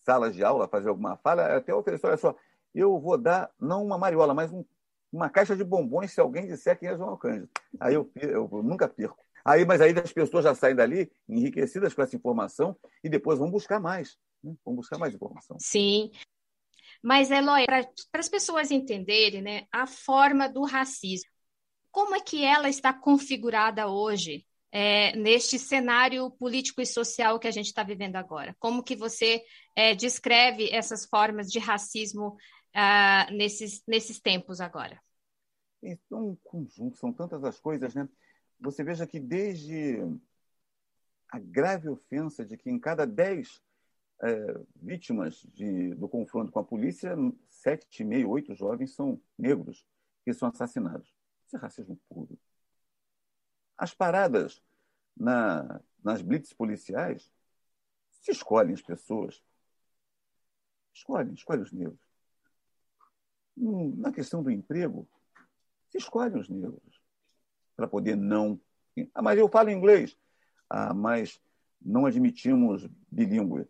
[0.06, 2.36] salas de aula fazer alguma fala, eu até ofereço, olha só,
[2.74, 4.64] eu vou dar não uma mariola, mas um,
[5.12, 7.50] uma caixa de bombons se alguém disser quem é João Cândido.
[7.80, 9.24] Aí eu, eu, eu nunca perco.
[9.46, 13.52] Aí, mas aí as pessoas já saem dali enriquecidas com essa informação e depois vão
[13.52, 14.18] buscar mais.
[14.44, 14.54] Né?
[14.66, 15.58] Vão buscar mais informação.
[15.60, 16.12] Sim.
[17.02, 21.30] Mas, Eloy, para as pessoas entenderem né, a forma do racismo,
[21.92, 27.52] como é que ela está configurada hoje é, neste cenário político e social que a
[27.52, 28.56] gente está vivendo agora?
[28.58, 29.44] Como que você
[29.76, 32.38] é, descreve essas formas de racismo
[32.74, 35.02] ah, nesses, nesses tempos agora?
[35.84, 38.08] É um conjunto, são tantas as coisas, né?
[38.60, 39.98] Você veja que desde
[41.30, 43.62] a grave ofensa de que em cada dez
[44.22, 47.16] é, vítimas de, do confronto com a polícia,
[47.50, 49.86] sete, meio, oito jovens são negros
[50.24, 51.14] que são assassinados.
[51.46, 52.40] Isso é racismo puro.
[53.78, 54.64] As paradas
[55.18, 57.30] na, nas blitz policiais
[58.22, 59.44] se escolhem as pessoas.
[60.94, 62.00] Escolhem, escolhem os negros.
[63.56, 65.08] Na questão do emprego,
[65.90, 67.02] se escolhem os negros
[67.76, 68.60] para poder não.
[69.14, 70.18] Ah, mas eu falo inglês.
[70.70, 71.40] Ah, mas
[71.82, 73.68] não admitimos bilíngue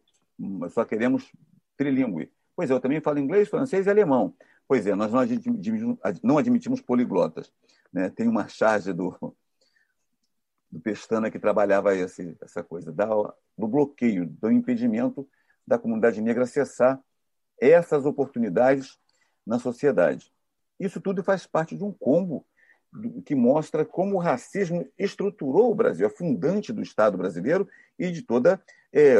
[0.69, 1.31] só queremos
[1.77, 2.31] trilingüe.
[2.55, 4.35] Pois é, eu também falo inglês, francês e alemão.
[4.67, 7.51] Pois é, nós não admitimos, não admitimos poliglotas.
[7.91, 8.09] Né?
[8.09, 9.35] Tem uma charge do,
[10.71, 13.07] do Pestana que trabalhava esse, essa coisa, da,
[13.57, 15.27] do bloqueio, do impedimento
[15.65, 17.01] da comunidade negra acessar
[17.59, 18.99] essas oportunidades
[19.45, 20.31] na sociedade.
[20.79, 22.45] Isso tudo faz parte de um combo
[23.25, 28.21] que mostra como o racismo estruturou o Brasil, é fundante do Estado brasileiro e de
[28.21, 29.17] toda é,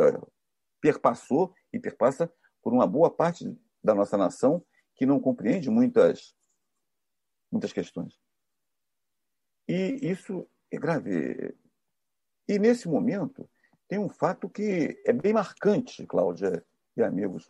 [0.80, 2.32] perpassou e perpassa
[2.62, 4.64] por uma boa parte da nossa nação
[4.96, 6.36] que não compreende muitas,
[7.52, 8.20] muitas questões.
[9.68, 11.56] E isso é grave.
[12.48, 13.50] E nesse momento,
[13.88, 16.64] tem um fato que é bem marcante, Cláudia
[16.96, 17.50] e amigos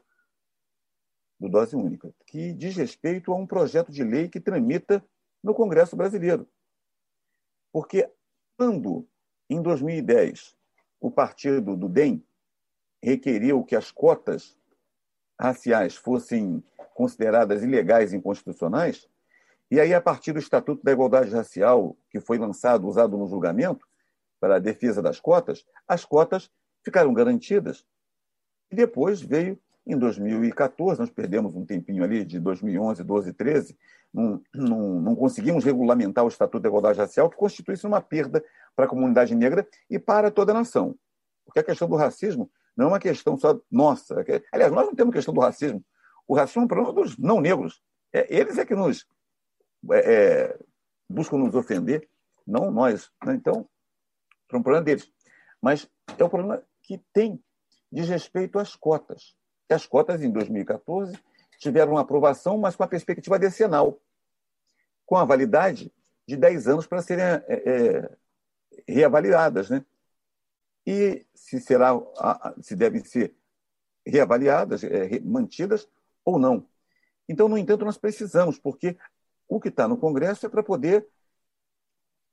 [1.39, 5.03] do Dose Única, que diz respeito a um projeto de lei que tramita
[5.43, 6.47] no Congresso Brasileiro.
[7.71, 8.09] Porque
[8.57, 9.07] quando,
[9.49, 10.55] em 2010,
[11.01, 12.23] o partido do DEM
[13.01, 14.57] requeriu que as cotas
[15.39, 19.09] raciais fossem consideradas ilegais e inconstitucionais,
[19.73, 23.87] e aí, a partir do Estatuto da Igualdade Racial, que foi lançado, usado no julgamento,
[24.39, 26.51] para a defesa das cotas, as cotas
[26.83, 27.83] ficaram garantidas.
[28.71, 33.77] E depois veio, em 2014, nós perdemos um tempinho ali, de 2011, 12, 13,
[34.13, 38.43] não, não, não conseguimos regulamentar o Estatuto da Igualdade Racial, que constitui-se uma perda
[38.75, 40.95] para a comunidade negra e para toda a nação.
[41.45, 44.23] Porque a questão do racismo não é uma questão só nossa.
[44.27, 45.83] É aliás, nós não temos questão do racismo.
[46.27, 47.81] O racismo é um problema dos não negros.
[48.13, 49.05] É, eles é que nos
[49.91, 50.59] é, é,
[51.09, 52.07] buscam nos ofender,
[52.47, 53.11] não nós.
[53.25, 53.35] Né?
[53.35, 53.67] Então,
[54.51, 55.11] é um problema deles.
[55.61, 57.41] Mas é um problema que tem
[57.91, 59.35] diz respeito às cotas.
[59.69, 61.17] E as cotas, em 2014,
[61.57, 63.99] tiveram aprovação, mas com a perspectiva decenal,
[65.05, 65.91] com a validade
[66.27, 68.09] de 10 anos para serem é, é,
[68.87, 69.69] reavaliadas.
[69.69, 69.85] Né?
[70.85, 71.91] e se será
[72.61, 73.33] se devem ser
[74.05, 75.87] reavaliadas, é, mantidas
[76.25, 76.67] ou não.
[77.27, 78.97] Então, no entanto, nós precisamos, porque
[79.47, 81.07] o que está no Congresso é para poder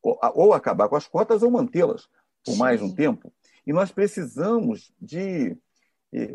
[0.02, 2.08] ou acabar com as cotas ou mantê-las
[2.44, 2.58] por Sim.
[2.58, 3.32] mais um tempo.
[3.66, 5.56] E nós precisamos de.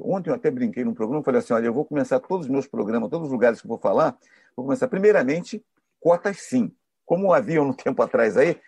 [0.04, 2.68] Ontem eu até brinquei num programa, falei assim: olha, eu vou começar todos os meus
[2.68, 4.18] programas, todos os lugares que eu vou falar,
[4.56, 5.64] vou começar primeiramente
[6.00, 6.72] cotas sim.
[7.06, 8.60] Como havia um tempo atrás aí,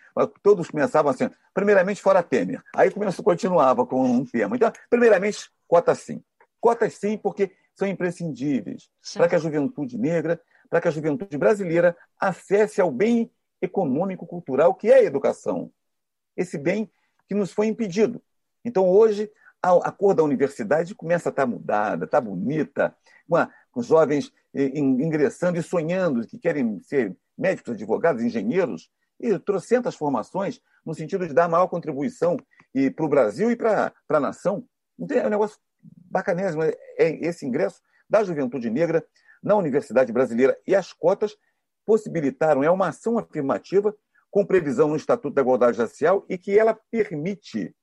[0.42, 2.62] todos começavam assim, primeiramente fora Temer.
[2.74, 4.56] Aí começou, continuava com um tema.
[4.56, 6.22] Então, primeiramente, cotas sim.
[6.60, 11.96] Cotas sim, porque são imprescindíveis para que a juventude negra, para que a juventude brasileira
[12.20, 13.30] acesse ao bem
[13.62, 15.70] econômico, cultural, que é a educação.
[16.36, 16.90] Esse bem
[17.28, 18.22] que nos foi impedido.
[18.64, 19.30] Então, hoje,
[19.62, 22.94] a, a cor da universidade começa a estar mudada, está bonita,
[23.28, 28.90] uma, com jovens eh, ingressando e sonhando, que querem ser médicos, advogados, engenheiros,
[29.20, 32.36] e trocentas formações no sentido de dar maior contribuição
[32.94, 34.64] para o Brasil e para a nação.
[34.98, 39.04] Então, é um negócio bacanésimo é, é esse ingresso da juventude negra
[39.42, 41.36] na Universidade Brasileira e as cotas
[41.84, 43.94] possibilitaram, é uma ação afirmativa
[44.30, 47.74] com previsão no Estatuto da Igualdade Racial e que ela permite,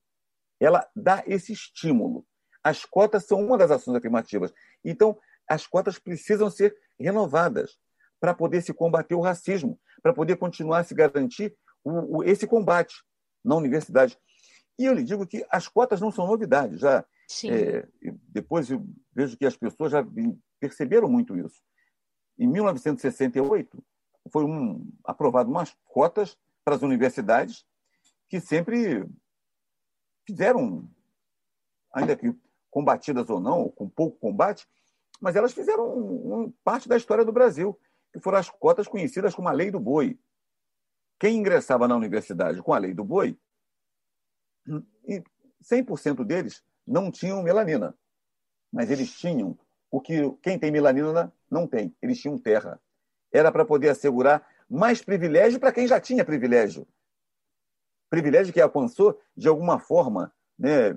[0.59, 2.25] ela dá esse estímulo.
[2.63, 4.53] As cotas são uma das ações afirmativas.
[4.83, 7.77] Então, as cotas precisam ser renovadas
[8.19, 12.47] para poder se combater o racismo, para poder continuar a se garantir o, o, esse
[12.47, 12.95] combate
[13.43, 14.17] na universidade.
[14.79, 16.77] E eu lhe digo que as cotas não são novidade.
[16.77, 17.05] Já
[17.45, 17.87] é,
[18.27, 20.05] depois eu vejo que as pessoas já
[20.59, 21.61] perceberam muito isso.
[22.37, 23.83] Em 1968
[24.31, 27.65] foi um, aprovado umas cotas para as universidades
[28.27, 29.05] que sempre
[30.25, 30.89] fizeram,
[31.93, 32.35] ainda que
[32.69, 34.67] combatidas ou não, ou com pouco combate,
[35.21, 37.79] mas elas fizeram um, um, parte da história do Brasil,
[38.11, 40.19] que foram as cotas conhecidas como a Lei do Boi.
[41.19, 43.37] Quem ingressava na universidade com a Lei do Boi,
[45.63, 47.97] 100% deles não tinham melanina,
[48.71, 49.57] mas eles tinham
[49.89, 52.81] o que quem tem melanina não tem, eles tinham terra.
[53.31, 56.87] Era para poder assegurar mais privilégio para quem já tinha privilégio.
[58.15, 60.95] Privilégio que alcançou, de alguma forma, né,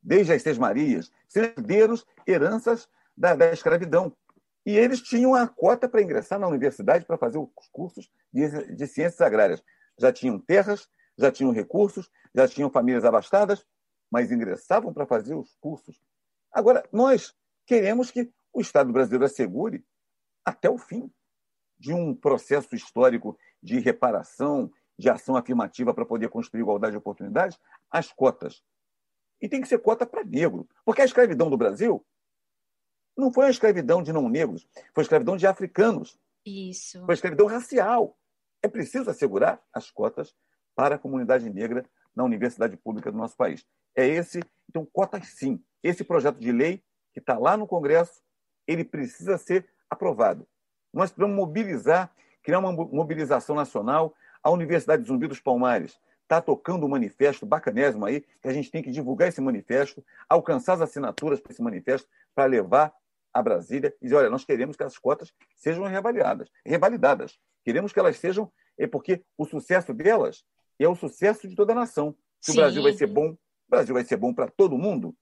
[0.00, 4.16] desde as Seis Marias, herdeiros, heranças da, da escravidão.
[4.64, 8.86] E eles tinham a cota para ingressar na universidade para fazer os cursos de, de
[8.86, 9.60] ciências agrárias.
[9.98, 10.88] Já tinham terras,
[11.18, 13.66] já tinham recursos, já tinham famílias abastadas,
[14.08, 16.00] mas ingressavam para fazer os cursos.
[16.52, 17.34] Agora, nós
[17.66, 19.84] queremos que o Estado brasileiro assegure
[20.44, 21.10] até o fim
[21.76, 27.58] de um processo histórico de reparação, de ação afirmativa para poder construir igualdade de oportunidades,
[27.90, 28.62] as cotas.
[29.40, 30.68] E tem que ser cota para negro.
[30.84, 32.04] Porque a escravidão do Brasil
[33.16, 36.18] não foi a escravidão de não negros, foi a escravidão de africanos.
[36.44, 36.98] Isso.
[37.04, 38.18] Foi a escravidão racial.
[38.62, 40.34] É preciso assegurar as cotas
[40.74, 41.84] para a comunidade negra
[42.14, 43.66] na universidade pública do nosso país.
[43.96, 45.62] É esse, então, cotas sim.
[45.82, 46.82] Esse projeto de lei
[47.12, 48.22] que está lá no Congresso,
[48.66, 50.46] ele precisa ser aprovado.
[50.92, 54.14] Nós precisamos mobilizar, criar uma mobilização nacional.
[54.44, 58.82] A Universidade Zumbi dos Palmares está tocando um manifesto bacanésimo aí, que a gente tem
[58.82, 62.94] que divulgar esse manifesto, alcançar as assinaturas para esse manifesto, para levar
[63.32, 67.38] a Brasília e dizer, olha, nós queremos que as cotas sejam revalidadas, revalidadas.
[67.64, 70.44] Queremos que elas sejam, é porque o sucesso delas
[70.78, 72.14] é o sucesso de toda a nação.
[72.40, 72.58] Se Sim.
[72.58, 73.38] o Brasil vai ser bom, o
[73.68, 75.16] Brasil vai ser bom para todo mundo,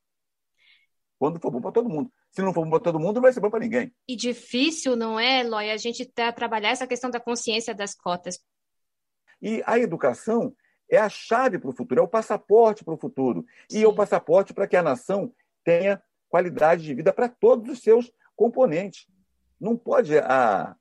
[1.16, 2.12] quando for bom para todo mundo.
[2.32, 3.94] Se não for bom para todo mundo, não vai ser bom para ninguém.
[4.08, 8.40] E difícil, não é, Lói, a gente tá, trabalhar essa questão da consciência das cotas.
[9.42, 10.54] E a educação
[10.88, 13.44] é a chave para o futuro, é o passaporte para o futuro.
[13.68, 13.80] Sim.
[13.80, 15.34] E é o passaporte para que a nação
[15.64, 19.06] tenha qualidade de vida para todos os seus componentes.
[19.60, 20.76] Não pode a,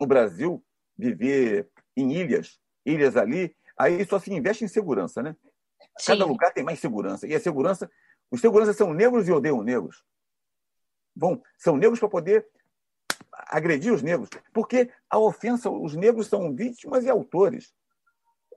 [0.00, 0.62] o Brasil
[0.96, 5.36] viver em ilhas, ilhas ali, aí só se investe em segurança, né?
[6.04, 6.28] Cada Sim.
[6.28, 7.26] lugar tem mais segurança.
[7.26, 7.90] E a segurança,
[8.30, 10.04] os seguranças são negros e odeiam negros.
[11.14, 12.46] Bom, são negros para poder
[13.32, 17.74] agredir os negros, porque a ofensa, os negros são vítimas e autores.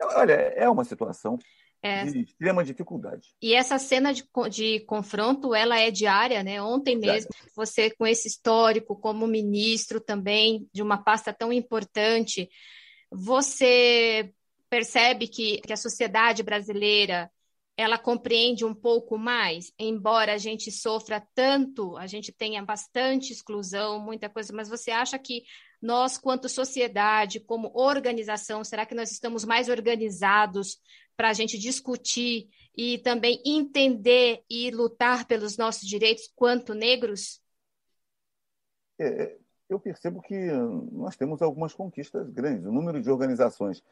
[0.02, 1.38] Olha, é uma situação
[1.82, 2.06] é.
[2.06, 3.36] de extrema dificuldade.
[3.42, 6.62] E essa cena de, de confronto, ela é diária, né?
[6.62, 12.50] Ontem mesmo, você com esse histórico como ministro também de uma pasta tão importante,
[13.12, 14.34] você
[14.70, 17.30] percebe que, que a sociedade brasileira
[17.76, 24.00] ela compreende um pouco mais, embora a gente sofra tanto, a gente tenha bastante exclusão,
[24.00, 25.44] muita coisa, mas você acha que
[25.84, 30.80] nós, quanto sociedade, como organização, será que nós estamos mais organizados
[31.16, 37.42] para a gente discutir e também entender e lutar pelos nossos direitos quanto negros?
[38.98, 39.36] É,
[39.70, 40.36] eu percebo que
[40.90, 42.66] nós temos algumas conquistas grandes.
[42.66, 43.84] O número de organizações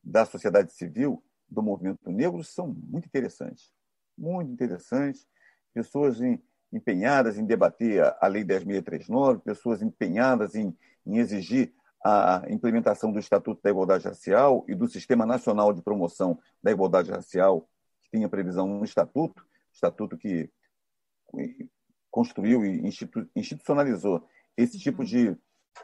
[0.00, 3.72] da sociedade civil, do movimento negro, são muito interessantes.
[4.16, 5.26] Muito interessantes.
[5.74, 6.40] Pessoas em,
[6.72, 10.72] empenhadas em debater a Lei 10.639, pessoas empenhadas em,
[11.06, 11.72] em exigir
[12.04, 17.10] a implementação do Estatuto da Igualdade Racial e do Sistema Nacional de Promoção da Igualdade
[17.10, 17.68] Racial,
[18.02, 20.50] que tinha previsão no Estatuto, estatuto que
[22.10, 22.82] construiu e
[23.36, 24.26] institucionalizou
[24.56, 25.36] esse tipo de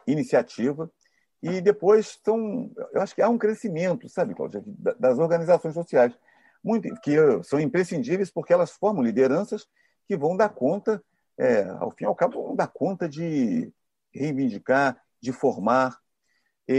[0.06, 0.90] iniciativa.
[1.40, 4.62] E depois são, eu acho que há um crescimento, sabe, Cláudia,
[4.98, 6.12] das organizações sociais,
[6.62, 7.14] muito, que
[7.44, 9.68] são imprescindíveis porque elas formam lideranças
[10.08, 11.02] que vão dar conta,
[11.38, 13.72] é, ao fim e ao cabo, vão dar conta de
[14.12, 15.98] reivindicar, de formar.
[16.66, 16.74] E,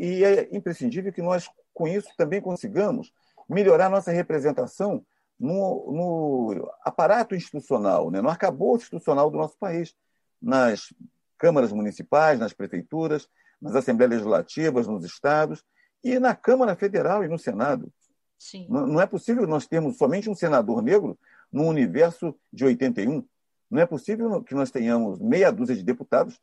[0.00, 3.12] e, e é imprescindível que nós, com isso, também consigamos
[3.48, 5.04] melhorar nossa representação
[5.38, 8.20] no, no aparato institucional, né?
[8.20, 9.94] no arcabouço institucional do nosso país,
[10.40, 10.92] nas
[11.36, 13.28] câmaras municipais, nas prefeituras,
[13.60, 15.64] nas assembleias legislativas, nos estados
[16.02, 17.92] e na Câmara Federal e no Senado.
[18.38, 18.66] Sim.
[18.68, 21.18] Não, é possível nós termos somente um senador negro
[21.50, 23.24] no universo de 81.
[23.70, 26.40] Não é possível que nós tenhamos meia dúzia de deputados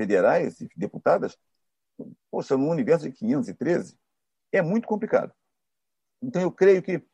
[0.00, 1.36] federais e deputadas,
[2.30, 3.94] poxa, no universo de 513.
[4.50, 5.30] É muito complicado.
[6.22, 7.04] Então, eu creio que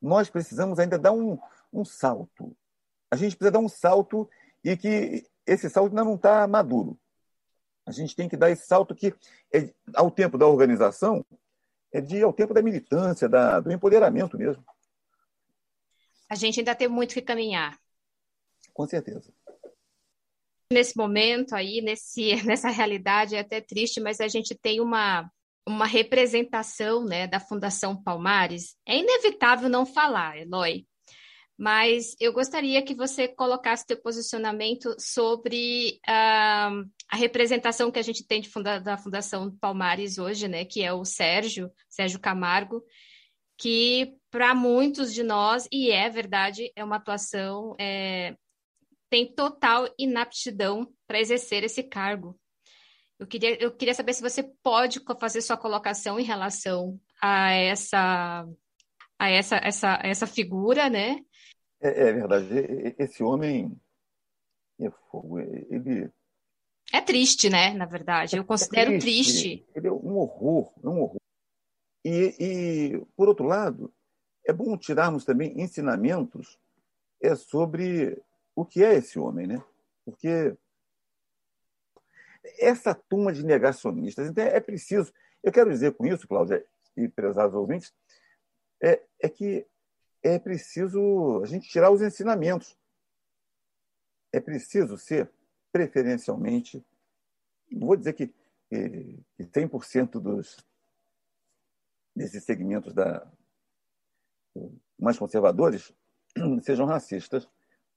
[0.00, 1.36] nós precisamos ainda dar um,
[1.72, 2.56] um salto.
[3.10, 4.30] A gente precisa dar um salto
[4.62, 6.96] e que esse salto ainda não está maduro.
[7.84, 9.12] A gente tem que dar esse salto que,
[9.52, 11.26] é, ao tempo da organização,
[11.92, 14.64] é de, ao tempo da militância, da, do empoderamento mesmo.
[16.28, 17.76] A gente ainda tem muito que caminhar.
[18.72, 19.32] Com certeza.
[20.72, 25.30] Nesse momento aí, nesse, nessa realidade, é até triste, mas a gente tem uma
[25.68, 30.86] uma representação né, da Fundação Palmares, é inevitável não falar, Eloy,
[31.58, 38.24] mas eu gostaria que você colocasse seu posicionamento sobre uh, a representação que a gente
[38.24, 42.82] tem funda da Fundação Palmares hoje, né, que é o Sérgio, Sérgio Camargo,
[43.58, 48.36] que para muitos de nós, e é verdade, é uma atuação, é,
[49.08, 52.38] tem total inaptidão para exercer esse cargo.
[53.18, 58.46] Eu queria, eu queria saber se você pode fazer sua colocação em relação a essa,
[59.18, 61.24] a essa, essa, essa figura, né?
[61.80, 62.48] É, é verdade.
[62.98, 63.74] Esse homem
[64.80, 65.38] é fogo.
[65.40, 66.10] Ele
[66.92, 67.72] é triste, né?
[67.74, 69.66] Na verdade, eu é considero é triste, triste.
[69.74, 71.20] Ele é um horror, é um horror.
[72.04, 73.92] E, e, por outro lado,
[74.46, 76.58] é bom tirarmos também ensinamentos
[77.20, 78.22] é sobre
[78.56, 79.62] o que é esse homem, né?
[80.02, 80.56] Porque
[82.58, 85.12] essa turma de negacionistas, então é preciso.
[85.42, 87.94] Eu quero dizer com isso, Cláudia e prezados ouvintes,
[88.82, 89.66] é, é que
[90.22, 92.76] é preciso a gente tirar os ensinamentos.
[94.32, 95.30] É preciso ser,
[95.70, 96.84] preferencialmente,
[97.70, 98.28] vou dizer que,
[98.70, 100.56] que, que 100% dos,
[102.14, 103.30] desses segmentos da,
[104.98, 105.92] mais conservadores
[106.62, 107.48] sejam racistas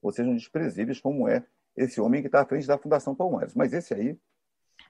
[0.02, 1.44] ou sejam desprezíveis, como é
[1.76, 3.54] esse homem que está à frente da Fundação Palmares.
[3.56, 4.18] Mas esse aí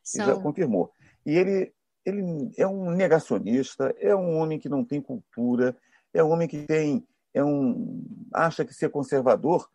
[0.04, 0.26] são...
[0.26, 0.92] já confirmou.
[1.26, 1.74] E ele,
[2.06, 5.76] ele é um negacionista, é um homem que não tem cultura,
[6.14, 8.04] é um homem que tem, é um,
[8.34, 9.70] acha que ser conservador.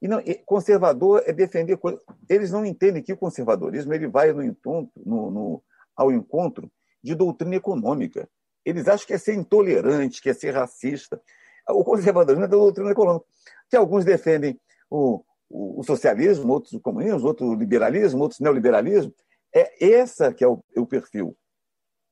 [0.00, 2.00] E não, conservador é defender coisas.
[2.28, 4.56] Eles não entendem que o conservadorismo ele vai no,
[5.04, 5.62] no, no,
[5.96, 6.70] ao encontro
[7.02, 8.28] de doutrina econômica.
[8.64, 11.20] Eles acham que é ser intolerante, que é ser racista.
[11.68, 13.24] O conservadorismo é da doutrina econômica.
[13.70, 14.60] Que alguns defendem
[14.90, 19.14] o, o, o socialismo, outros o comunismo, outros o liberalismo, outros o neoliberalismo.
[19.54, 21.36] É essa que é o, é o perfil,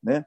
[0.03, 0.25] né?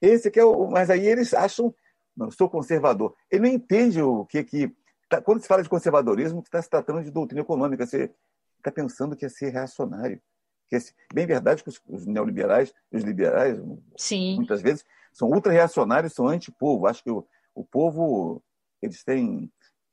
[0.00, 1.74] Esse que é o, mas aí eles acham,
[2.16, 3.14] não, sou conservador.
[3.30, 4.76] Ele não entende o que que
[5.08, 7.86] tá, quando se fala de conservadorismo, está se tratando de doutrina econômica.
[7.86, 8.12] Você
[8.58, 10.20] está pensando que é ser reacionário.
[10.68, 10.78] Que é,
[11.12, 13.58] bem verdade que os, os neoliberais, os liberais,
[13.96, 14.36] Sim.
[14.36, 16.86] muitas vezes são ultra-reacionários, são anti-povo.
[16.86, 18.42] Acho que o, o povo
[18.82, 19.50] eles têm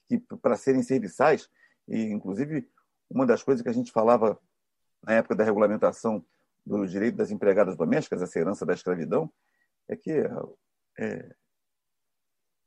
[0.07, 1.49] que para serem serviçais
[1.87, 2.69] e inclusive
[3.09, 4.39] uma das coisas que a gente falava
[5.03, 6.25] na época da regulamentação
[6.65, 9.31] do direito das empregadas domésticas, essa herança da escravidão,
[9.87, 10.11] é que
[10.97, 11.35] é,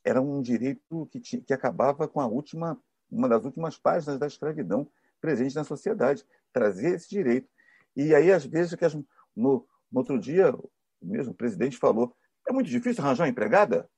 [0.05, 2.79] era um direito que, que acabava com a última,
[3.11, 4.89] uma das últimas páginas da escravidão
[5.21, 7.49] presente na sociedade, trazer esse direito.
[7.97, 9.05] E aí, às vezes, que as, no,
[9.35, 12.15] no outro dia, o mesmo presidente falou:
[12.49, 13.89] é muito difícil arranjar uma empregada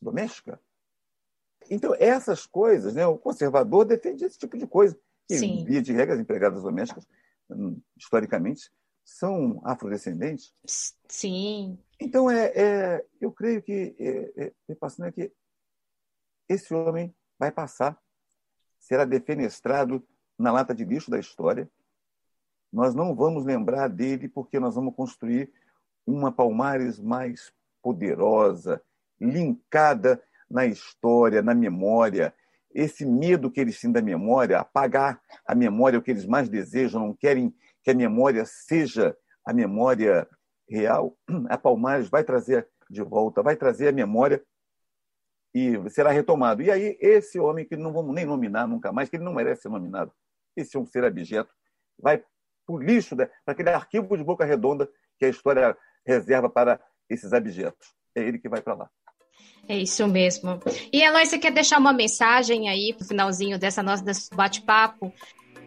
[0.00, 0.58] doméstica.
[1.74, 4.94] Então, essas coisas, né, o conservador defende esse tipo de coisa.
[5.26, 5.64] Que, Sim.
[5.64, 7.08] via de regra, as empregadas domésticas,
[7.48, 8.70] hum, historicamente,
[9.02, 10.54] são afrodescendentes?
[11.08, 11.78] Sim.
[11.98, 15.32] Então, é, é eu creio que, é, é, passando aqui,
[16.46, 17.98] esse homem vai passar,
[18.78, 20.06] será defenestrado
[20.38, 21.70] na lata de lixo da história.
[22.70, 25.50] Nós não vamos lembrar dele porque nós vamos construir
[26.06, 27.50] uma Palmares mais
[27.80, 28.82] poderosa,
[29.18, 32.34] linkada na história, na memória,
[32.74, 37.00] esse medo que eles têm da memória, apagar a memória, o que eles mais desejam,
[37.00, 40.28] não querem que a memória seja a memória
[40.68, 41.16] real,
[41.48, 44.42] a Palmares vai trazer de volta, vai trazer a memória
[45.54, 46.62] e será retomado.
[46.62, 49.62] E aí, esse homem, que não vamos nem nominar nunca mais, que ele não merece
[49.62, 50.12] ser nominado,
[50.56, 51.52] esse é um ser abjeto,
[51.98, 52.26] vai para
[52.68, 54.88] o lixo, para aquele arquivo de boca redonda
[55.18, 55.76] que a história
[56.06, 57.94] reserva para esses abjetos.
[58.14, 58.90] É ele que vai para lá.
[59.72, 60.60] É isso mesmo.
[60.92, 64.04] E Eloy, você quer deixar uma mensagem aí pro finalzinho dessa nossa
[64.34, 65.10] bate-papo?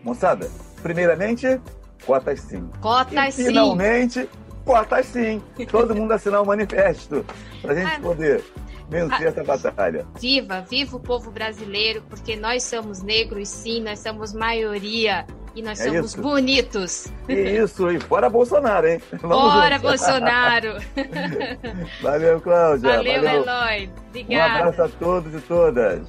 [0.03, 0.47] Moçada,
[0.83, 1.59] primeiramente,
[2.05, 2.69] cotas sim.
[2.79, 3.45] Cotas e, sim.
[3.47, 4.29] Finalmente,
[4.63, 5.41] cotas sim.
[5.71, 7.25] Todo mundo assinar o um manifesto
[7.63, 8.43] para a gente ah, poder
[8.87, 10.05] vencer ah, essa batalha.
[10.21, 15.25] Viva, viva o povo brasileiro, porque nós somos negros sim, nós somos maioria.
[15.55, 16.21] E nós é somos isso.
[16.21, 17.07] bonitos.
[17.29, 19.01] Isso, e fora Bolsonaro, hein?
[19.21, 20.01] Vamos fora juntos.
[20.01, 20.73] Bolsonaro.
[22.03, 22.97] Valeu, Cláudia.
[22.97, 23.43] Valeu, Valeu.
[23.43, 23.89] Eloy.
[24.09, 24.53] Obrigada.
[24.53, 26.07] Um abraço a todos e todas.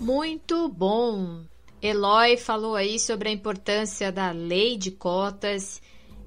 [0.00, 1.44] Muito bom.
[1.80, 5.80] Eloy falou aí sobre a importância da lei de cotas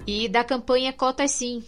[0.08, 1.64] e da campanha Cotas Sim,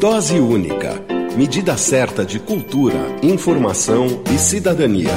[0.05, 1.03] Dose única.
[1.35, 5.09] Medida certa de cultura, informação e cidadania.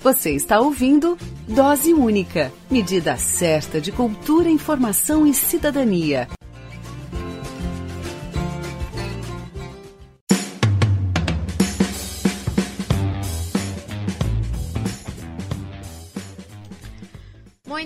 [0.00, 2.52] Você está ouvindo Dose Única.
[2.68, 6.26] Medida certa de cultura, informação e cidadania.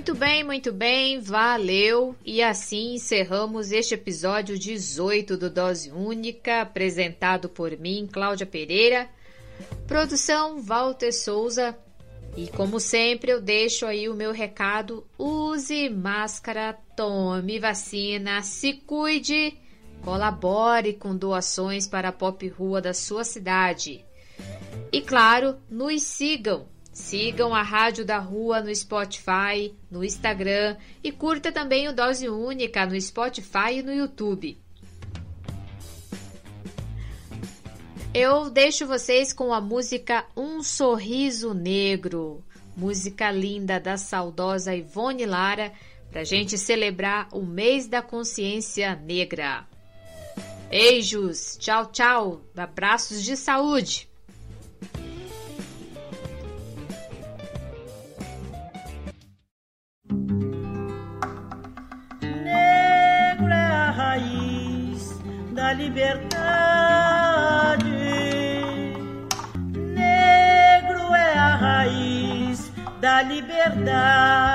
[0.03, 2.17] Muito bem, muito bem, valeu.
[2.25, 9.09] E assim encerramos este episódio 18 do Dose Única, apresentado por mim, Cláudia Pereira.
[9.87, 11.79] Produção Walter Souza.
[12.37, 19.57] E como sempre, eu deixo aí o meu recado: use máscara, tome vacina, se cuide,
[20.05, 24.05] colabore com doações para a pop rua da sua cidade.
[24.91, 31.51] E claro, nos sigam Sigam a Rádio da Rua no Spotify, no Instagram e curta
[31.51, 34.61] também o Dose Única no Spotify e no YouTube.
[38.13, 42.45] Eu deixo vocês com a música Um Sorriso Negro,
[42.77, 45.73] música linda da saudosa Ivone Lara,
[46.11, 49.67] para gente celebrar o mês da consciência negra.
[50.69, 54.11] Beijos, tchau, tchau, abraços de saúde.
[65.53, 66.33] Da liberdade.
[69.73, 74.52] Negro é a raiz da liberdade.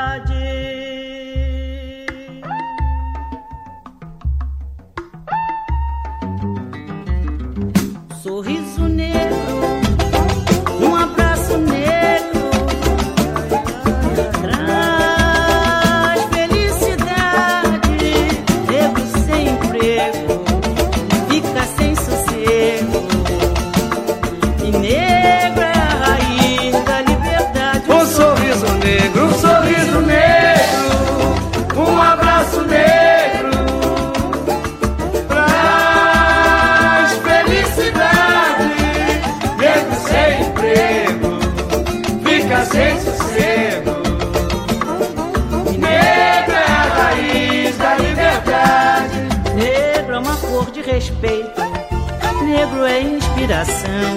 [53.57, 54.15] Inspiração.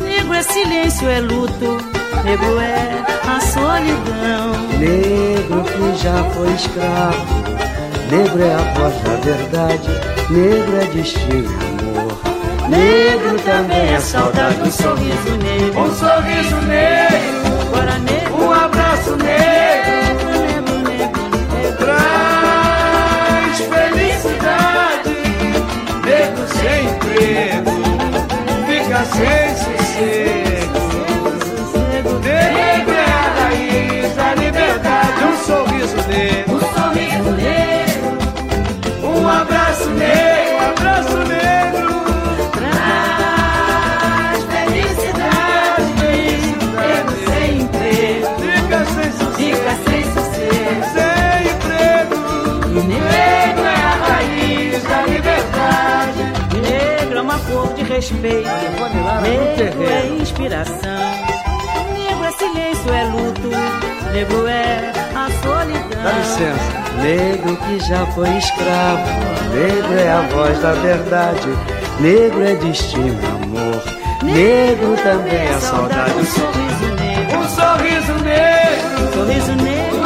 [0.00, 1.78] Negro é silêncio, é luto.
[2.24, 4.78] Negro é a solidão.
[4.78, 7.40] Negro que já foi escravo.
[8.10, 9.88] Negro é a voz da verdade.
[10.30, 12.20] Negro é destino e amor.
[12.68, 15.80] Negro também é saudade, um sorriso negro.
[15.80, 17.60] Um sorriso negro.
[17.62, 18.19] Agora negro.
[57.90, 58.48] Respeito.
[59.22, 60.74] Negro é inspiração.
[61.92, 63.48] Negro é silêncio, é luto.
[64.12, 66.02] Negro é a solidão.
[66.02, 66.80] Dá licença.
[67.02, 69.02] Negro que já foi escravo.
[69.52, 71.48] Negro é a voz da verdade.
[71.98, 73.82] Negro é destino, amor.
[74.22, 76.12] Negro também é saudade.
[76.12, 77.38] Um sorriso negro.
[77.38, 79.12] Um sorriso negro.
[79.14, 79.99] Sorriso negro.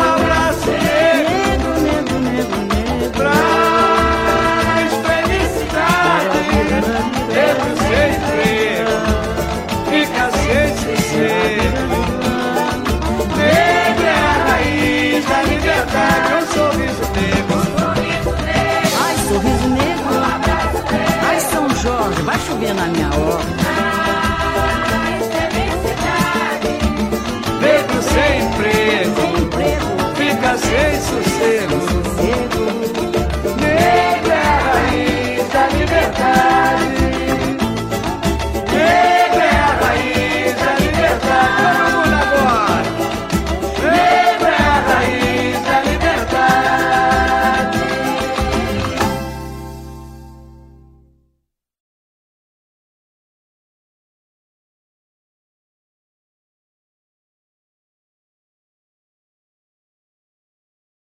[22.64, 23.53] 挺安苗哦。